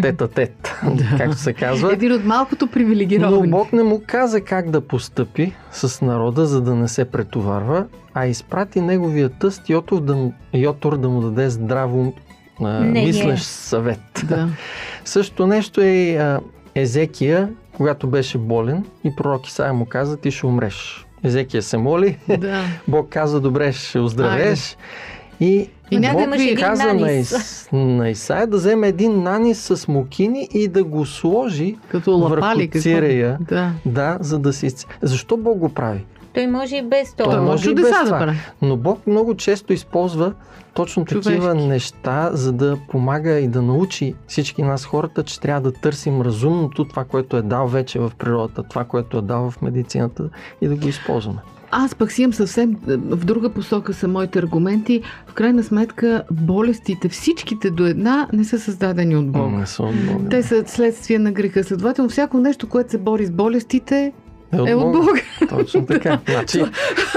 Тета 0.00 0.28
тет, 0.28 0.74
както 1.16 1.36
се 1.36 1.52
казва. 1.52 1.92
Един 1.92 2.12
от 2.12 2.24
малкото 2.24 2.66
Но 2.66 2.72
привилегировани. 2.72 3.50
Бог 3.50 3.72
не 3.72 3.82
му 3.82 4.02
каза 4.06 4.40
как 4.40 4.70
да 4.70 4.80
постъпи 4.80 5.52
с 5.72 6.04
народа, 6.04 6.46
за 6.46 6.60
да 6.60 6.74
не 6.74 6.88
се 6.88 7.04
претоварва, 7.04 7.86
а 8.14 8.26
изпрати 8.26 8.80
неговия 8.80 9.28
тъст 9.28 9.68
Йотор 9.68 10.00
да 10.00 10.14
му, 10.14 10.32
Йотор 10.54 10.98
да 10.98 11.08
му 11.08 11.20
даде 11.20 11.50
здраво 11.50 12.14
а, 12.60 12.80
мислещ 12.80 13.44
съвет. 13.44 14.24
Да. 14.24 14.48
Същото 15.04 15.46
нещо 15.46 15.80
е 15.80 16.16
а, 16.16 16.40
Езекия, 16.74 17.48
когато 17.76 18.06
беше 18.06 18.38
болен 18.38 18.84
и 19.04 19.16
пророк 19.16 19.48
Исаия 19.48 19.72
му 19.72 19.86
каза, 19.86 20.16
ти 20.16 20.30
ще 20.30 20.46
умреш. 20.46 21.06
Езекия 21.24 21.62
се 21.62 21.76
моли, 21.76 22.18
Да. 22.38 22.64
Бог 22.88 23.08
каза, 23.08 23.40
добре, 23.40 23.72
ще 23.72 23.98
оздравееш. 23.98 24.76
И, 25.42 25.68
И 25.90 26.00
да 26.00 26.06
имаш 26.06 26.42
един 26.42 26.56
каза 26.56 26.94
на. 26.94 27.12
Ис, 27.12 27.68
на 27.72 28.10
Исаия 28.10 28.46
да 28.46 28.56
вземе 28.56 28.88
един 28.88 29.22
нанис 29.22 29.58
с 29.60 29.88
мукини 29.88 30.48
и 30.54 30.68
да 30.68 30.84
го 30.84 31.06
сложи 31.06 31.76
Като 31.88 32.10
лапали. 32.12 32.40
върху 32.62 32.80
цирея. 32.80 33.38
Да. 33.40 33.70
Да, 33.86 34.18
за 34.20 34.38
да 34.38 34.52
се. 34.52 34.68
Защо 35.02 35.36
Бог 35.36 35.58
го 35.58 35.68
прави? 35.68 36.04
Той 36.34 36.46
може 36.46 36.76
и 36.76 36.82
без 36.82 37.14
това. 37.14 37.30
Той 37.30 37.40
може 37.40 37.70
и 37.70 37.74
без 37.74 37.90
да 37.90 38.04
това. 38.04 38.18
прави. 38.18 38.36
Но 38.62 38.76
Бог 38.76 39.06
много 39.06 39.34
често 39.34 39.72
използва 39.72 40.32
точно 40.74 41.04
такива 41.04 41.22
Човешки. 41.36 41.66
неща, 41.68 42.30
за 42.32 42.52
да 42.52 42.78
помага 42.88 43.32
и 43.32 43.48
да 43.48 43.62
научи 43.62 44.14
всички 44.26 44.62
нас 44.62 44.84
хората, 44.84 45.22
че 45.22 45.40
трябва 45.40 45.60
да 45.60 45.72
търсим 45.72 46.20
разумното, 46.22 46.84
това, 46.84 47.04
което 47.04 47.36
е 47.36 47.42
дал 47.42 47.66
вече 47.68 47.98
в 47.98 48.12
природата, 48.18 48.62
това, 48.62 48.84
което 48.84 49.18
е 49.18 49.22
дал 49.22 49.50
в 49.50 49.62
медицината 49.62 50.28
и 50.60 50.68
да 50.68 50.76
го 50.76 50.88
използваме. 50.88 51.38
Аз 51.74 51.94
пък 51.94 52.12
си 52.12 52.22
имам 52.22 52.32
съвсем 52.32 52.70
е, 52.88 52.96
в 52.96 53.24
друга 53.24 53.50
посока 53.50 53.92
са 53.92 54.08
моите 54.08 54.38
аргументи. 54.38 55.02
В 55.26 55.34
крайна 55.34 55.62
сметка, 55.62 56.22
болестите, 56.30 57.08
всичките 57.08 57.70
до 57.70 57.86
една, 57.86 58.28
не 58.32 58.44
са 58.44 58.58
създадени 58.58 59.16
от 59.16 59.30
Бога. 59.30 59.58
Не 59.58 59.66
са 59.66 59.82
от 59.82 60.06
Бога. 60.06 60.28
Те 60.30 60.42
са 60.42 60.64
следствие 60.66 61.18
на 61.18 61.32
греха. 61.32 61.64
Следователно, 61.64 62.10
всяко 62.10 62.38
нещо, 62.38 62.68
което 62.68 62.90
се 62.90 62.98
бори 62.98 63.26
с 63.26 63.30
болестите, 63.30 64.12
е 64.52 64.70
е 64.70 64.74
от 64.74 64.92
Бога. 64.92 65.20
Точно 65.48 65.86
така. 65.86 66.18
Значи 66.28 66.64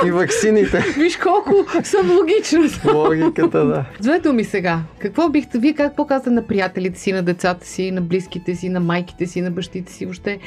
и 0.06 0.12
ваксините. 0.12 0.80
Виж 0.98 1.18
колко 1.18 1.54
съм 1.84 2.12
логична. 2.12 2.94
Логиката, 2.94 3.66
да. 3.66 3.86
Две 4.02 4.20
думи 4.20 4.44
сега. 4.44 4.80
Какво 5.00 5.30
бихте, 5.30 5.60
вие 5.60 5.74
как 5.74 5.96
показвате 5.96 6.30
на 6.30 6.48
приятелите 6.48 7.00
си, 7.00 7.14
на 7.14 7.24
децата 7.24 7.68
си, 7.68 7.92
на 7.92 8.02
близките 8.02 8.56
си, 8.56 8.70
на 8.70 8.80
майките 8.80 9.28
си, 9.28 9.42
на 9.42 9.52
бащите 9.52 9.94
си, 9.94 10.06
въобще? 10.06 10.40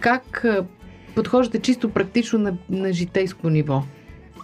Как 0.00 0.44
а, 0.44 0.64
подхождате 1.16 1.60
чисто 1.60 1.88
практично 1.88 2.38
на, 2.38 2.58
на 2.68 2.92
житейско 2.92 3.50
ниво? 3.50 3.82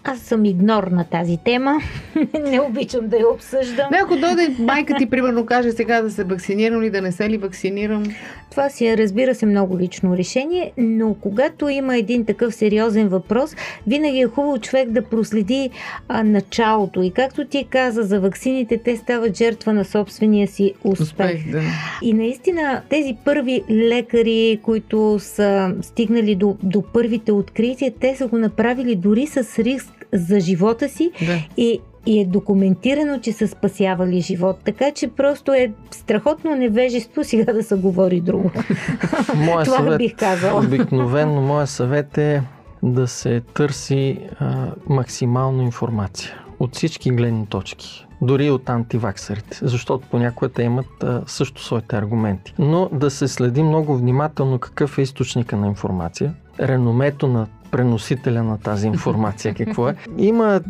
Аз 0.05 0.19
съм 0.19 0.45
игнор 0.45 0.85
на 0.85 1.05
тази 1.05 1.39
тема. 1.45 1.79
не 2.51 2.61
обичам 2.61 3.09
да 3.09 3.17
я 3.17 3.29
обсъждам. 3.29 3.89
Не, 3.91 3.99
ако 4.03 4.17
дойде 4.17 4.57
майка 4.59 4.95
ти, 4.99 5.11
примерно, 5.11 5.47
каже 5.47 5.73
сега 5.73 6.03
да 6.03 6.11
се 6.11 6.25
вакцинирам 6.25 6.83
или 6.83 6.91
да 6.91 7.03
не 7.03 7.13
се 7.13 7.31
ли 7.31 7.37
вакцинирам. 7.37 8.05
Това 8.51 8.71
си 8.71 8.87
е, 8.87 8.97
разбира 8.97 9.35
се, 9.35 9.47
много 9.47 9.79
лично 9.79 10.17
решение, 10.17 10.73
но 10.77 11.15
когато 11.21 11.69
има 11.69 11.97
един 11.97 12.25
такъв 12.25 12.55
сериозен 12.55 13.09
въпрос, 13.09 13.57
винаги 13.87 14.21
е 14.21 14.27
хубаво 14.27 14.59
човек 14.59 14.91
да 14.91 15.03
проследи 15.03 15.71
а, 16.09 16.25
началото. 16.25 17.03
И 17.03 17.11
както 17.11 17.45
ти 17.45 17.67
каза 17.71 18.03
за 18.03 18.21
ваксините, 18.21 18.79
те 18.85 18.97
стават 18.97 19.37
жертва 19.37 19.73
на 19.73 19.85
собствения 19.85 20.49
си 20.49 20.75
успех. 20.85 21.03
Успех, 21.03 21.53
да. 21.53 21.63
И 22.03 22.13
наистина 22.13 22.83
тези 22.89 23.17
първи 23.25 23.63
лекари, 23.71 24.61
които 24.63 25.17
са 25.19 25.75
стигнали 25.83 26.35
до, 26.35 26.57
до 26.63 26.83
първите 26.93 27.33
открития, 27.33 27.93
те 28.01 28.17
са 28.17 28.27
го 28.27 28.39
направили 28.39 28.95
дори 28.97 29.27
с 29.27 29.59
риск 29.59 29.92
за 30.13 30.41
живота 30.41 30.89
си 30.89 31.11
да. 31.27 31.39
и, 31.57 31.81
и 32.07 32.21
е 32.21 32.27
документирано, 32.27 33.21
че 33.21 33.33
са 33.33 33.49
спасявали 33.49 34.21
живот. 34.21 34.57
Така 34.65 34.91
че 34.91 35.09
просто 35.09 35.53
е 35.53 35.73
страхотно 35.91 36.55
невежество 36.55 37.25
сега 37.25 37.53
да 37.53 37.63
се 37.63 37.75
говори 37.75 38.21
друго. 38.21 38.51
Моя 39.37 39.65
Това 39.65 39.77
съвет, 39.77 39.99
бих 39.99 40.17
казала. 40.17 40.61
обикновено, 40.61 41.41
моя 41.41 41.67
съвет 41.67 42.19
е 42.19 42.43
да 42.83 43.09
се 43.09 43.41
търси 43.55 44.19
а, 44.41 44.67
максимално 44.89 45.63
информация 45.63 46.43
от 46.61 46.75
всички 46.75 47.11
гледни 47.11 47.47
точки. 47.47 48.07
Дори 48.23 48.51
от 48.51 48.69
антиваксерите, 48.69 49.59
защото 49.63 50.09
понякога 50.11 50.49
те 50.49 50.63
имат 50.63 51.03
а, 51.03 51.23
също 51.27 51.65
своите 51.65 51.97
аргументи. 51.97 52.55
Но 52.59 52.89
да 52.93 53.11
се 53.11 53.29
следи 53.29 53.63
много 53.63 53.97
внимателно 53.97 54.59
какъв 54.59 54.99
е 54.99 55.03
източника 55.03 55.57
на 55.57 55.67
информация, 55.67 56.35
реномето 56.61 57.29
на 57.29 57.47
преносителя 57.73 58.43
на 58.43 58.59
тази 58.59 58.87
информация 58.87 59.55
какво 59.59 59.89
е. 59.89 59.97
Има 60.19 60.61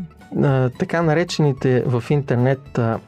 а, 0.43 0.71
така 0.71 1.03
наречените 1.03 1.83
в 1.87 2.05
интернет 2.11 2.79
а, 2.79 2.99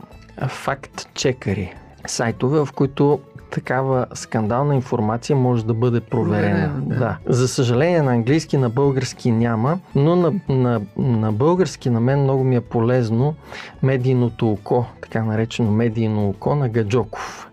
факт-чекари, 0.49 1.75
сайтове, 2.07 2.65
в 2.65 2.69
които 2.75 3.21
такава 3.51 4.07
скандална 4.15 4.75
информация 4.75 5.37
може 5.37 5.67
да 5.67 5.75
бъде 5.75 6.01
проверена. 6.01 6.73
Да. 6.83 6.95
да. 6.95 7.19
За 7.27 7.49
съжаление 7.49 8.03
на 8.03 8.13
английски, 8.13 8.57
на 8.57 8.71
български 8.71 9.31
няма, 9.31 9.79
но 9.95 10.17
на, 10.17 10.33
на, 10.49 10.81
на 10.97 11.33
български 11.33 11.91
на 11.91 12.01
мен 12.01 12.23
много 12.23 12.45
ми 12.45 12.57
е 12.57 12.61
полезно 12.61 13.35
медийното 13.83 14.51
око, 14.51 14.87
така 15.03 15.23
наречено 15.23 15.71
медийно 15.71 16.29
око 16.29 16.55
на 16.55 16.69
Гаджоков. 16.69 17.49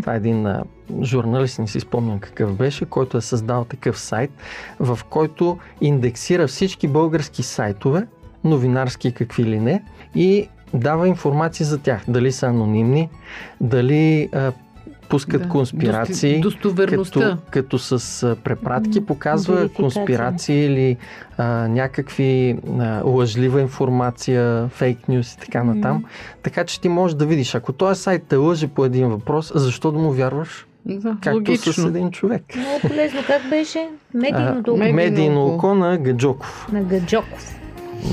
Това 0.00 0.14
е 0.14 0.16
един 0.16 0.46
журналист, 1.02 1.58
не 1.58 1.66
си 1.66 1.80
спомням 1.80 2.18
какъв 2.18 2.56
беше, 2.56 2.84
който 2.84 3.16
е 3.16 3.20
създал 3.20 3.64
такъв 3.64 3.98
сайт, 3.98 4.30
в 4.80 4.98
който 5.10 5.58
индексира 5.80 6.46
всички 6.46 6.88
български 6.88 7.42
сайтове, 7.42 8.06
новинарски 8.44 9.12
какви 9.12 9.44
ли 9.44 9.60
не, 9.60 9.82
и 10.14 10.48
дава 10.74 11.08
информация 11.08 11.66
за 11.66 11.78
тях. 11.78 12.02
Дали 12.08 12.32
са 12.32 12.46
анонимни, 12.46 13.08
дали 13.60 14.28
а, 14.32 14.52
пускат 15.08 15.42
Да. 15.42 15.48
конспирации. 15.48 16.40
Достоверността. 16.40 17.20
Като, 17.20 17.38
като 17.50 17.78
с 17.78 18.36
препратки 18.44 19.06
показва 19.06 19.68
конспирации 19.68 20.64
или 20.64 20.96
а, 21.36 21.44
някакви 21.68 22.58
а, 22.78 23.02
лъжлива 23.04 23.60
информация, 23.60 24.68
фейк 24.68 25.08
нюс 25.08 25.34
и 25.34 25.38
така 25.38 25.64
натам. 25.64 26.04
Така 26.42 26.64
че 26.64 26.80
ти 26.80 26.88
можеш 26.88 27.14
да 27.14 27.26
видиш, 27.26 27.54
ако 27.54 27.72
този 27.72 28.00
сайт 28.00 28.22
те 28.28 28.36
лъже 28.36 28.68
по 28.68 28.84
един 28.84 29.08
въпрос, 29.08 29.52
защо 29.54 29.92
да 29.92 29.98
му 29.98 30.12
вярваш? 30.12 30.66
Да, 30.86 31.10
Както 31.12 31.30
логично. 31.30 31.72
с 31.72 31.78
един 31.78 32.10
човек. 32.10 32.42
Много 32.56 32.80
полезно. 32.80 33.20
Как 33.26 33.48
беше? 33.50 33.88
Медийното 34.14 34.74
А, 34.74 34.92
Медийно 34.92 35.44
око. 35.44 35.54
око 35.56 35.74
на 35.74 35.98
Гаджоков. 35.98 36.68
на 36.72 36.82
Гаджоков. 36.82 37.56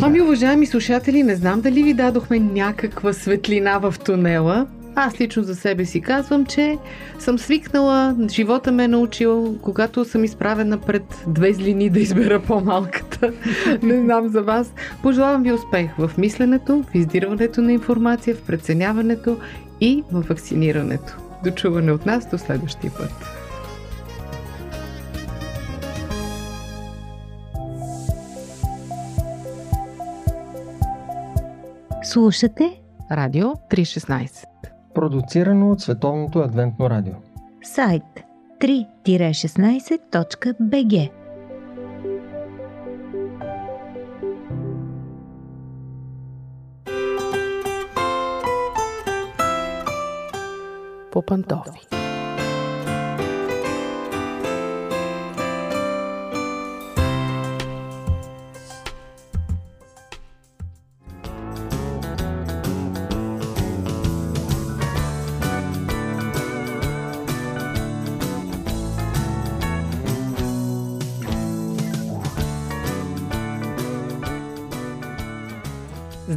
Ами, 0.01 0.21
уважаеми 0.21 0.65
слушатели, 0.65 1.23
не 1.23 1.35
знам 1.35 1.61
дали 1.61 1.83
ви 1.83 1.93
дадохме 1.93 2.39
някаква 2.39 3.13
светлина 3.13 3.77
в 3.77 3.95
тунела. 4.05 4.67
Аз 4.95 5.21
лично 5.21 5.43
за 5.43 5.55
себе 5.55 5.85
си 5.85 6.01
казвам, 6.01 6.45
че 6.45 6.77
съм 7.19 7.39
свикнала, 7.39 8.15
живота 8.29 8.71
ме 8.71 8.83
е 8.83 8.87
научил, 8.87 9.55
когато 9.61 10.05
съм 10.05 10.23
изправена 10.23 10.77
пред 10.77 11.03
две 11.27 11.53
злини 11.53 11.89
да 11.89 11.99
избера 11.99 12.39
по-малката. 12.39 13.33
Не 13.81 13.99
знам 13.99 14.27
за 14.27 14.41
вас. 14.43 14.73
Пожелавам 15.03 15.43
ви 15.43 15.51
успех 15.51 15.89
в 15.97 16.11
мисленето, 16.17 16.83
в 16.83 16.95
издирването 16.95 17.61
на 17.61 17.73
информация, 17.73 18.35
в 18.35 18.41
преценяването 18.41 19.37
и 19.81 20.03
в 20.11 20.21
вакцинирането. 20.21 21.17
До 21.43 21.51
чуване 21.51 21.91
от 21.91 22.05
нас 22.05 22.25
до 22.25 22.37
следващия 22.37 22.91
път. 22.97 23.11
Слушате 32.03 32.81
Радио 33.11 33.45
316. 33.45 34.45
Продуцирано 34.95 35.71
от 35.71 35.81
Световното 35.81 36.39
адвентно 36.39 36.89
радио. 36.89 37.13
сайт 37.63 38.03
3-16.bg 38.59 41.11
По 51.17 51.23
пантофи. 51.23 52.06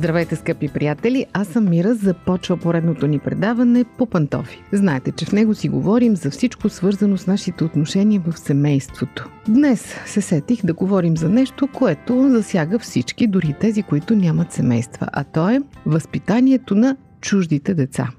Здравейте, 0.00 0.36
скъпи 0.36 0.68
приятели! 0.68 1.26
Аз 1.32 1.48
съм 1.48 1.68
Мира. 1.70 1.94
Започва 1.94 2.56
поредното 2.56 3.06
ни 3.06 3.18
предаване 3.18 3.84
по 3.84 4.06
пантофи. 4.06 4.62
Знаете, 4.72 5.12
че 5.12 5.24
в 5.24 5.32
него 5.32 5.54
си 5.54 5.68
говорим 5.68 6.16
за 6.16 6.30
всичко 6.30 6.68
свързано 6.68 7.16
с 7.16 7.26
нашите 7.26 7.64
отношения 7.64 8.22
в 8.26 8.38
семейството. 8.38 9.28
Днес 9.48 9.94
се 10.06 10.20
сетих 10.20 10.64
да 10.64 10.74
говорим 10.74 11.16
за 11.16 11.28
нещо, 11.28 11.68
което 11.74 12.28
засяга 12.30 12.78
всички, 12.78 13.26
дори 13.26 13.54
тези, 13.60 13.82
които 13.82 14.14
нямат 14.16 14.52
семейства, 14.52 15.08
а 15.12 15.24
то 15.24 15.48
е 15.48 15.60
възпитанието 15.86 16.74
на 16.74 16.96
чуждите 17.20 17.74
деца. 17.74 18.10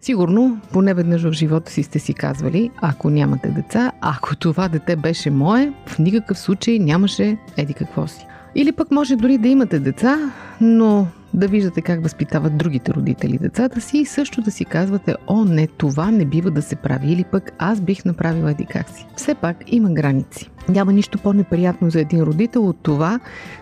Сигурно, 0.00 0.60
поне 0.72 0.94
веднъж 0.94 1.22
в 1.22 1.32
живота 1.32 1.72
си 1.72 1.82
сте 1.82 1.98
си 1.98 2.14
казвали, 2.14 2.70
ако 2.82 3.10
нямате 3.10 3.48
деца, 3.48 3.92
ако 4.00 4.36
това 4.36 4.68
дете 4.68 4.96
беше 4.96 5.30
мое, 5.30 5.72
в 5.86 5.98
никакъв 5.98 6.38
случай 6.38 6.78
нямаше 6.78 7.36
еди 7.56 7.74
какво 7.74 8.06
си. 8.06 8.26
Или 8.54 8.72
пък 8.72 8.90
може 8.90 9.16
дори 9.16 9.38
да 9.38 9.48
имате 9.48 9.78
деца, 9.78 10.32
но 10.60 11.06
да 11.34 11.48
виждате 11.48 11.80
как 11.80 12.02
възпитават 12.02 12.56
другите 12.56 12.92
родители 12.92 13.38
децата 13.38 13.80
си 13.80 13.98
и 13.98 14.04
също 14.04 14.42
да 14.42 14.50
си 14.50 14.64
казвате, 14.64 15.14
о 15.26 15.44
не, 15.44 15.66
това 15.66 16.10
не 16.10 16.24
бива 16.24 16.50
да 16.50 16.62
се 16.62 16.76
прави 16.76 17.12
или 17.12 17.24
пък 17.24 17.52
аз 17.58 17.80
бих 17.80 18.04
направила 18.04 18.50
еди 18.50 18.66
как 18.66 18.90
си. 18.90 19.06
Все 19.16 19.34
пак 19.34 19.56
има 19.66 19.90
граници. 19.90 20.50
Няма 20.68 20.92
нищо 20.92 21.18
по-неприятно 21.18 21.90
за 21.90 22.00
един 22.00 22.22
родител 22.22 22.68
от 22.68 22.76
това 22.82 23.20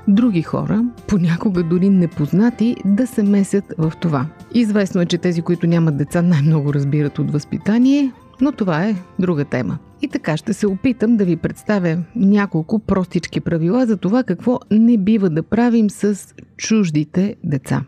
други 0.08 0.42
хора, 0.42 0.84
понякога 1.06 1.62
дори 1.62 1.88
непознати, 1.88 2.76
да 2.84 3.06
се 3.06 3.22
месят 3.22 3.64
в 3.78 3.92
това. 4.00 4.26
Известно 4.54 5.00
е, 5.00 5.06
че 5.06 5.18
тези, 5.18 5.42
които 5.42 5.66
нямат 5.66 5.96
деца, 5.96 6.22
най-много 6.22 6.74
разбират 6.74 7.18
от 7.18 7.30
възпитание, 7.30 8.12
но 8.40 8.52
това 8.52 8.84
е 8.84 8.96
друга 9.18 9.44
тема. 9.44 9.78
И 10.02 10.08
така 10.08 10.36
ще 10.36 10.52
се 10.52 10.66
опитам 10.66 11.16
да 11.16 11.24
ви 11.24 11.36
представя 11.36 11.98
няколко 12.16 12.78
простички 12.78 13.40
правила 13.40 13.86
за 13.86 13.96
това 13.96 14.22
какво 14.22 14.58
не 14.70 14.98
бива 14.98 15.30
да 15.30 15.42
правим 15.42 15.90
с 15.90 16.34
чуждите 16.56 17.36
деца. 17.44 17.84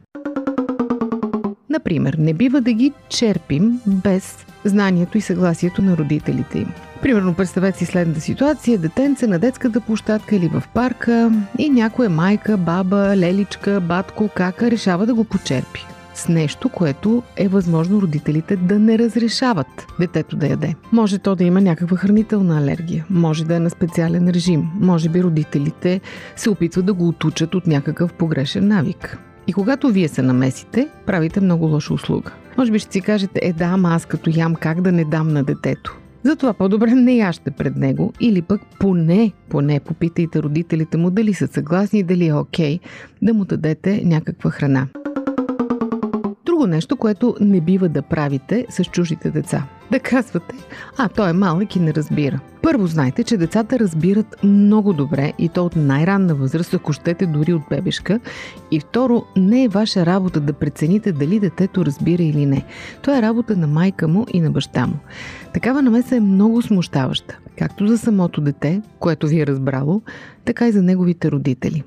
Например, 1.71 2.17
не 2.19 2.35
бива 2.35 2.61
да 2.61 2.73
ги 2.73 2.93
черпим 3.09 3.81
без 3.87 4.47
знанието 4.65 5.19
и 5.19 5.21
съгласието 5.21 5.83
на 5.83 5.97
родителите 5.97 6.59
им. 6.59 6.73
Примерно, 7.03 7.35
представете 7.35 7.79
си 7.79 7.87
следната 7.87 8.21
ситуация. 8.21 8.79
Детенце 8.79 9.27
на 9.27 9.39
детската 9.39 9.81
площадка 9.81 10.37
или 10.37 10.49
в 10.49 10.63
парка 10.75 11.33
и 11.59 11.71
някоя 11.71 12.11
майка, 12.11 12.57
баба, 12.57 13.17
леличка, 13.17 13.81
батко, 13.81 14.31
кака 14.37 14.71
решава 14.71 15.07
да 15.07 15.15
го 15.15 15.25
почерпи 15.25 15.87
с 16.15 16.29
нещо, 16.29 16.69
което 16.69 17.23
е 17.37 17.49
възможно 17.49 18.03
родителите 18.03 18.57
да 18.57 18.79
не 18.79 18.99
разрешават 18.99 19.87
детето 20.01 20.37
да 20.37 20.47
яде. 20.47 20.75
Може 20.93 21.19
то 21.19 21.35
да 21.35 21.45
има 21.45 21.61
някаква 21.61 21.97
хранителна 21.97 22.59
алергия, 22.59 23.05
може 23.11 23.45
да 23.45 23.57
е 23.57 23.61
на 23.61 23.71
специален 23.71 24.29
режим, 24.29 24.71
може 24.81 25.09
би 25.09 25.23
родителите 25.23 26.01
се 26.37 26.51
опитват 26.51 26.87
да 26.87 26.93
го 26.95 27.09
отучат 27.09 27.55
от 27.55 27.67
някакъв 27.67 28.13
погрешен 28.13 28.69
навик. 28.69 29.19
И 29.47 29.53
когато 29.53 29.89
вие 29.89 30.09
се 30.09 30.23
намесите, 30.23 30.89
правите 31.07 31.41
много 31.41 31.67
лоша 31.67 31.95
услуга. 31.95 32.33
Може 32.59 32.73
би 32.73 32.79
ще 32.79 32.93
си 32.93 33.01
кажете, 33.01 33.41
е 33.43 33.53
да, 33.53 33.65
ама 33.65 33.89
аз 33.89 34.07
като 34.07 34.31
ям 34.35 34.55
как 34.55 34.81
да 34.81 34.93
не 34.93 35.05
дам 35.05 35.29
на 35.29 35.45
детето. 35.45 35.99
Затова 36.23 36.53
по-добре 36.53 36.91
не 36.91 37.17
яще 37.17 37.51
пред 37.51 37.77
него 37.77 38.13
или 38.21 38.43
пък 38.43 38.61
поне, 38.81 39.33
поне 39.49 39.81
попитайте 39.81 40.43
родителите 40.43 40.97
му 40.97 41.11
дали 41.11 41.35
са 41.35 41.47
съгласни, 41.47 42.03
дали 42.03 42.27
е 42.27 42.35
окей 42.35 42.79
да 43.23 43.35
му 43.35 43.45
дадете 43.45 44.03
някаква 44.05 44.51
храна. 44.51 44.87
Друго 46.55 46.67
нещо, 46.67 46.97
което 46.97 47.37
не 47.41 47.61
бива 47.61 47.89
да 47.89 48.03
правите 48.03 48.67
с 48.71 48.85
чужите 48.85 49.31
деца. 49.31 49.67
Да 49.91 50.01
казвате, 50.01 50.55
а 50.99 51.09
той 51.09 51.31
е 51.31 51.33
малък 51.33 51.77
и 51.77 51.81
не 51.81 51.95
разбира. 51.95 52.41
Първо 52.63 52.87
знайте, 52.87 53.25
че 53.25 53.37
децата 53.37 53.79
разбират 53.79 54.45
много 54.45 54.93
добре 54.93 55.33
и 55.39 55.49
то 55.49 55.67
от 55.67 55.77
най-ранна 55.77 56.35
възраст, 56.35 56.75
ако 56.75 56.93
щете 56.93 57.27
дори 57.27 57.53
от 57.53 57.63
бебешка. 57.71 58.21
И 58.71 58.81
второ, 58.81 59.25
не 59.37 59.65
е 59.65 59.69
ваша 59.69 60.07
работа 60.07 60.41
да 60.41 60.53
прецените 60.53 61.13
дали 61.13 61.41
детето 61.41 61.85
разбира 61.85 62.23
или 62.23 62.47
не. 62.47 62.65
То 63.03 63.19
е 63.19 63.23
работа 63.23 63.57
на 63.57 63.67
майка 63.67 64.09
му 64.09 64.27
и 64.33 64.41
на 64.41 64.51
баща 64.51 64.87
му. 64.87 64.99
Такава 65.55 65.83
намеса 65.83 66.17
е 66.17 66.21
много 66.21 66.63
смущаваща, 66.63 67.39
както 67.59 67.87
за 67.87 67.99
самото 67.99 68.41
дете, 68.41 68.83
което 68.99 69.27
ви 69.27 69.41
е 69.41 69.47
разбрало, 69.47 70.03
така 70.45 70.69
и 70.69 70.73
за 70.73 70.83
неговите 70.83 71.31
родители. 71.31 71.83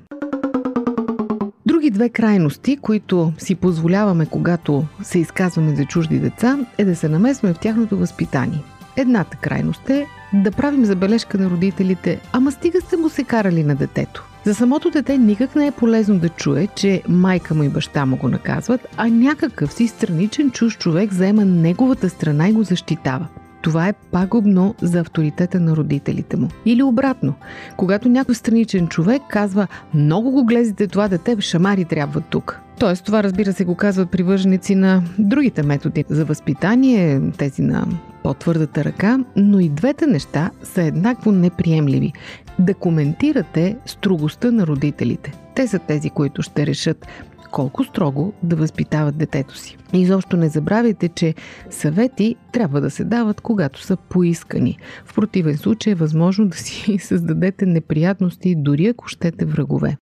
Други 1.88 1.98
две 1.98 2.08
крайности, 2.08 2.76
които 2.76 3.32
си 3.38 3.54
позволяваме, 3.54 4.26
когато 4.26 4.84
се 5.02 5.18
изказваме 5.18 5.76
за 5.76 5.84
чужди 5.84 6.18
деца, 6.18 6.58
е 6.78 6.84
да 6.84 6.96
се 6.96 7.08
намесваме 7.08 7.54
в 7.54 7.58
тяхното 7.58 7.96
възпитание. 7.96 8.62
Едната 8.96 9.36
крайност 9.36 9.90
е 9.90 10.06
да 10.32 10.50
правим 10.50 10.84
забележка 10.84 11.38
на 11.38 11.50
родителите, 11.50 12.20
ама 12.32 12.52
стига 12.52 12.80
сте 12.80 12.96
му 12.96 13.08
се 13.08 13.24
карали 13.24 13.64
на 13.64 13.74
детето. 13.74 14.24
За 14.44 14.54
самото 14.54 14.90
дете 14.90 15.18
никак 15.18 15.56
не 15.56 15.66
е 15.66 15.72
полезно 15.72 16.18
да 16.18 16.28
чуе, 16.28 16.66
че 16.66 17.02
майка 17.08 17.54
му 17.54 17.62
и 17.62 17.68
баща 17.68 18.06
му 18.06 18.16
го 18.16 18.28
наказват, 18.28 18.88
а 18.96 19.08
някакъв 19.08 19.72
си 19.72 19.88
страничен 19.88 20.50
чуж 20.50 20.78
човек 20.78 21.12
заема 21.12 21.44
неговата 21.44 22.08
страна 22.08 22.48
и 22.48 22.52
го 22.52 22.62
защитава 22.62 23.26
това 23.62 23.88
е 23.88 23.92
пагубно 23.92 24.74
за 24.82 25.00
авторитета 25.00 25.60
на 25.60 25.76
родителите 25.76 26.36
му. 26.36 26.48
Или 26.66 26.82
обратно, 26.82 27.34
когато 27.76 28.08
някой 28.08 28.34
страничен 28.34 28.88
човек 28.88 29.22
казва 29.30 29.66
много 29.94 30.30
го 30.30 30.44
глезите 30.44 30.86
това 30.86 31.08
дете, 31.08 31.36
шамари 31.40 31.84
трябва 31.84 32.20
тук. 32.20 32.60
Тоест, 32.78 33.04
това 33.04 33.22
разбира 33.22 33.52
се 33.52 33.64
го 33.64 33.74
казват 33.74 34.10
привърженици 34.10 34.74
на 34.74 35.02
другите 35.18 35.62
методи 35.62 36.04
за 36.08 36.24
възпитание, 36.24 37.20
тези 37.38 37.62
на 37.62 37.86
по-твърдата 38.22 38.84
ръка, 38.84 39.18
но 39.36 39.60
и 39.60 39.68
двете 39.68 40.06
неща 40.06 40.50
са 40.62 40.82
еднакво 40.82 41.32
неприемливи. 41.32 42.12
Да 42.58 42.74
коментирате 42.74 43.76
строгостта 43.86 44.50
на 44.50 44.66
родителите. 44.66 45.32
Те 45.54 45.66
са 45.66 45.78
тези, 45.78 46.10
които 46.10 46.42
ще 46.42 46.66
решат 46.66 47.06
колко 47.50 47.84
строго 47.84 48.32
да 48.42 48.56
възпитават 48.56 49.18
детето 49.18 49.56
си. 49.56 49.76
И 49.92 50.00
изобщо 50.00 50.36
не 50.36 50.48
забравяйте, 50.48 51.08
че 51.08 51.34
съвети 51.70 52.36
трябва 52.52 52.80
да 52.80 52.90
се 52.90 53.04
дават, 53.04 53.40
когато 53.40 53.82
са 53.82 53.96
поискани. 53.96 54.78
В 55.04 55.14
противен 55.14 55.56
случай 55.56 55.92
е 55.92 55.96
възможно 55.96 56.48
да 56.48 56.56
си 56.56 56.98
създадете 57.00 57.66
неприятности, 57.66 58.54
дори 58.58 58.86
ако 58.86 59.08
щете 59.08 59.44
врагове. 59.44 59.96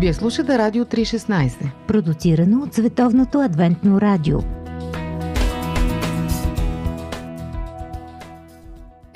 Вие 0.00 0.14
слушате 0.14 0.58
Радио 0.58 0.84
316. 0.84 1.70
Продуцирано 1.86 2.62
от 2.62 2.74
Световното 2.74 3.40
адвентно 3.40 4.00
радио. 4.00 4.38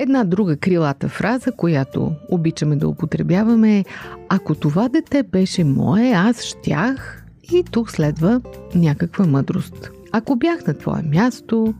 Една 0.03 0.25
друга 0.25 0.57
крилата 0.57 1.09
фраза, 1.09 1.53
която 1.53 2.12
обичаме 2.29 2.77
да 2.77 2.88
употребяваме 2.88 3.79
е 3.79 3.85
Ако 4.29 4.55
това 4.55 4.88
дете 4.88 5.23
беше 5.23 5.65
мое, 5.65 6.12
аз 6.12 6.43
щях 6.43 7.27
и 7.53 7.65
тук 7.71 7.91
следва 7.91 8.41
някаква 8.75 9.27
мъдрост. 9.27 9.91
Ако 10.12 10.37
бях 10.37 10.67
на 10.67 10.75
твое 10.75 11.03
място, 11.03 11.75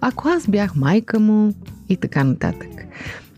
ако 0.00 0.28
аз 0.28 0.48
бях 0.48 0.76
майка 0.76 1.20
му 1.20 1.54
и 1.88 1.96
така 1.96 2.24
нататък. 2.24 2.70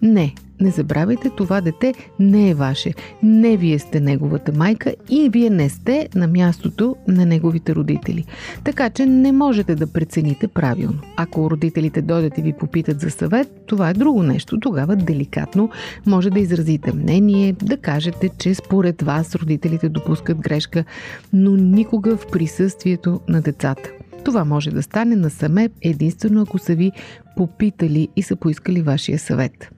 Не, 0.02 0.34
не 0.60 0.70
забравяйте, 0.70 1.30
това 1.36 1.60
дете 1.60 1.94
не 2.20 2.50
е 2.50 2.54
ваше. 2.54 2.94
Не 3.22 3.56
вие 3.56 3.78
сте 3.78 4.00
неговата 4.00 4.52
майка 4.52 4.94
и 5.10 5.28
вие 5.32 5.50
не 5.50 5.68
сте 5.68 6.08
на 6.14 6.26
мястото 6.26 6.96
на 7.08 7.26
неговите 7.26 7.74
родители. 7.74 8.24
Така 8.64 8.90
че 8.90 9.06
не 9.06 9.32
можете 9.32 9.74
да 9.74 9.92
прецените 9.92 10.48
правилно. 10.48 10.98
Ако 11.16 11.50
родителите 11.50 12.02
дойдат 12.02 12.38
и 12.38 12.42
ви 12.42 12.52
попитат 12.52 13.00
за 13.00 13.10
съвет, 13.10 13.48
това 13.66 13.90
е 13.90 13.94
друго 13.94 14.22
нещо. 14.22 14.60
Тогава 14.60 14.96
деликатно 14.96 15.70
може 16.06 16.30
да 16.30 16.40
изразите 16.40 16.92
мнение, 16.92 17.52
да 17.52 17.76
кажете, 17.76 18.28
че 18.38 18.54
според 18.54 19.02
вас 19.02 19.34
родителите 19.34 19.88
допускат 19.88 20.38
грешка, 20.38 20.84
но 21.32 21.50
никога 21.50 22.16
в 22.16 22.26
присъствието 22.26 23.20
на 23.28 23.40
децата. 23.40 23.90
Това 24.24 24.44
може 24.44 24.70
да 24.70 24.82
стане 24.82 25.16
насаме 25.16 25.70
единствено 25.82 26.42
ако 26.42 26.58
са 26.58 26.74
ви 26.74 26.92
попитали 27.36 28.08
и 28.16 28.22
са 28.22 28.36
поискали 28.36 28.82
вашия 28.82 29.18
съвет. 29.18 29.77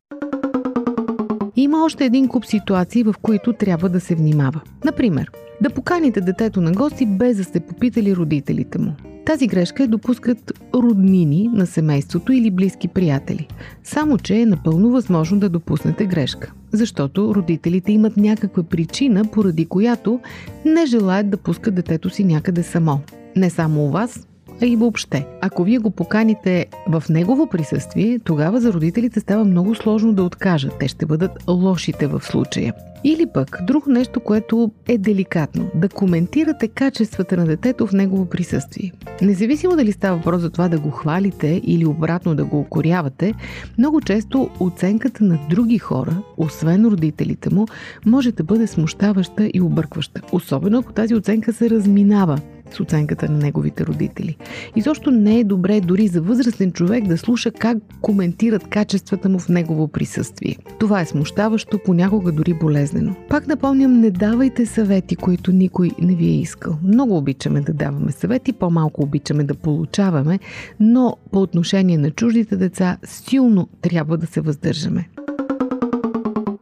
Има 1.56 1.84
още 1.84 2.04
един 2.04 2.28
куп 2.28 2.46
ситуации, 2.46 3.02
в 3.02 3.14
които 3.22 3.52
трябва 3.52 3.88
да 3.88 4.00
се 4.00 4.14
внимава. 4.14 4.60
Например, 4.84 5.30
да 5.60 5.70
поканите 5.70 6.20
детето 6.20 6.60
на 6.60 6.72
гости 6.72 7.06
без 7.06 7.36
да 7.36 7.44
сте 7.44 7.60
попитали 7.60 8.16
родителите 8.16 8.78
му. 8.78 8.92
Тази 9.26 9.46
грешка 9.46 9.84
е 9.84 9.86
допускат 9.86 10.52
роднини 10.74 11.50
на 11.52 11.66
семейството 11.66 12.32
или 12.32 12.50
близки 12.50 12.88
приятели. 12.88 13.48
Само, 13.84 14.18
че 14.18 14.40
е 14.40 14.46
напълно 14.46 14.90
възможно 14.90 15.38
да 15.38 15.48
допуснете 15.48 16.06
грешка. 16.06 16.52
Защото 16.72 17.34
родителите 17.34 17.92
имат 17.92 18.16
някаква 18.16 18.62
причина, 18.62 19.24
поради 19.24 19.66
която 19.66 20.20
не 20.64 20.86
желаят 20.86 21.30
да 21.30 21.36
пускат 21.36 21.74
детето 21.74 22.10
си 22.10 22.24
някъде 22.24 22.62
само. 22.62 23.00
Не 23.36 23.50
само 23.50 23.84
у 23.84 23.90
вас, 23.90 24.26
а 24.62 24.66
и 24.66 24.76
въобще. 24.76 25.26
Ако 25.40 25.64
вие 25.64 25.78
го 25.78 25.90
поканите 25.90 26.66
в 26.88 27.04
негово 27.10 27.46
присъствие, 27.46 28.18
тогава 28.24 28.60
за 28.60 28.72
родителите 28.72 29.20
става 29.20 29.44
много 29.44 29.74
сложно 29.74 30.12
да 30.12 30.22
откажат. 30.22 30.78
Те 30.78 30.88
ще 30.88 31.06
бъдат 31.06 31.30
лошите 31.48 32.06
в 32.06 32.20
случая. 32.24 32.74
Или 33.04 33.26
пък 33.26 33.58
друго 33.62 33.90
нещо, 33.90 34.20
което 34.20 34.70
е 34.88 34.98
деликатно 34.98 35.70
да 35.74 35.88
коментирате 35.88 36.68
качествата 36.68 37.36
на 37.36 37.46
детето 37.46 37.86
в 37.86 37.92
негово 37.92 38.26
присъствие. 38.26 38.92
Независимо 39.22 39.76
дали 39.76 39.92
става 39.92 40.16
въпрос 40.16 40.40
за 40.40 40.50
това 40.50 40.68
да 40.68 40.78
го 40.78 40.90
хвалите 40.90 41.60
или 41.64 41.86
обратно 41.86 42.34
да 42.34 42.44
го 42.44 42.60
укорявате, 42.60 43.34
много 43.78 44.00
често 44.00 44.50
оценката 44.60 45.24
на 45.24 45.38
други 45.50 45.78
хора, 45.78 46.22
освен 46.36 46.86
родителите 46.86 47.54
му, 47.54 47.66
може 48.06 48.32
да 48.32 48.44
бъде 48.44 48.66
смущаваща 48.66 49.50
и 49.54 49.60
объркваща. 49.60 50.20
Особено 50.32 50.78
ако 50.78 50.92
тази 50.92 51.14
оценка 51.14 51.52
се 51.52 51.70
разминава 51.70 52.38
с 52.74 52.80
оценката 52.80 53.28
на 53.30 53.38
неговите 53.38 53.86
родители. 53.86 54.36
И 54.76 54.80
защо 54.80 55.10
не 55.10 55.38
е 55.38 55.44
добре 55.44 55.80
дори 55.80 56.08
за 56.08 56.22
възрастен 56.22 56.72
човек 56.72 57.06
да 57.06 57.18
слуша 57.18 57.50
как 57.50 57.78
коментират 58.00 58.68
качествата 58.68 59.28
му 59.28 59.38
в 59.38 59.48
негово 59.48 59.88
присъствие. 59.88 60.56
Това 60.78 61.00
е 61.00 61.06
смущаващо, 61.06 61.78
понякога 61.84 62.32
дори 62.32 62.54
болезнено. 62.54 63.14
Пак 63.28 63.46
напомням, 63.46 64.00
не 64.00 64.10
давайте 64.10 64.66
съвети, 64.66 65.16
които 65.16 65.52
никой 65.52 65.90
не 66.02 66.14
ви 66.14 66.26
е 66.26 66.40
искал. 66.40 66.78
Много 66.82 67.16
обичаме 67.16 67.60
да 67.60 67.72
даваме 67.72 68.12
съвети, 68.12 68.52
по-малко 68.52 69.02
обичаме 69.02 69.44
да 69.44 69.54
получаваме, 69.54 70.38
но 70.80 71.16
по 71.32 71.42
отношение 71.42 71.98
на 71.98 72.10
чуждите 72.10 72.56
деца 72.56 72.96
силно 73.04 73.68
трябва 73.82 74.18
да 74.18 74.26
се 74.26 74.40
въздържаме. 74.40 75.08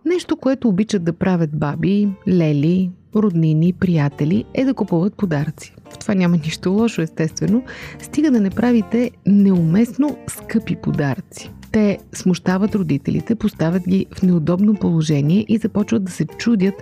Нещо, 0.04 0.36
което 0.36 0.68
обичат 0.68 1.04
да 1.04 1.12
правят 1.12 1.58
баби, 1.58 2.08
лели, 2.28 2.90
роднини, 3.16 3.72
приятели 3.72 4.44
е 4.54 4.64
да 4.64 4.74
купуват 4.74 5.14
подаръци. 5.14 5.74
Това 6.00 6.14
няма 6.14 6.36
нищо 6.36 6.72
лошо, 6.72 7.02
естествено, 7.02 7.62
стига 7.98 8.30
да 8.30 8.40
не 8.40 8.50
правите 8.50 9.10
неуместно 9.26 10.16
скъпи 10.28 10.76
подаръци. 10.76 11.50
Те 11.72 11.98
смущават 12.14 12.74
родителите, 12.74 13.34
поставят 13.34 13.82
ги 13.88 14.06
в 14.14 14.22
неудобно 14.22 14.74
положение 14.74 15.44
и 15.48 15.58
започват 15.58 16.04
да 16.04 16.12
се 16.12 16.24
чудят 16.24 16.74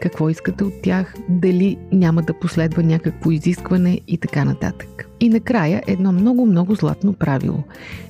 какво 0.00 0.28
искате 0.28 0.64
от 0.64 0.82
тях, 0.82 1.14
дали 1.28 1.78
няма 1.92 2.22
да 2.22 2.38
последва 2.38 2.82
някакво 2.82 3.30
изискване 3.30 4.00
и 4.08 4.18
така 4.18 4.44
нататък. 4.44 5.08
И 5.20 5.28
накрая 5.28 5.82
едно 5.86 6.12
много-много 6.12 6.74
златно 6.74 7.12
правило. 7.12 7.62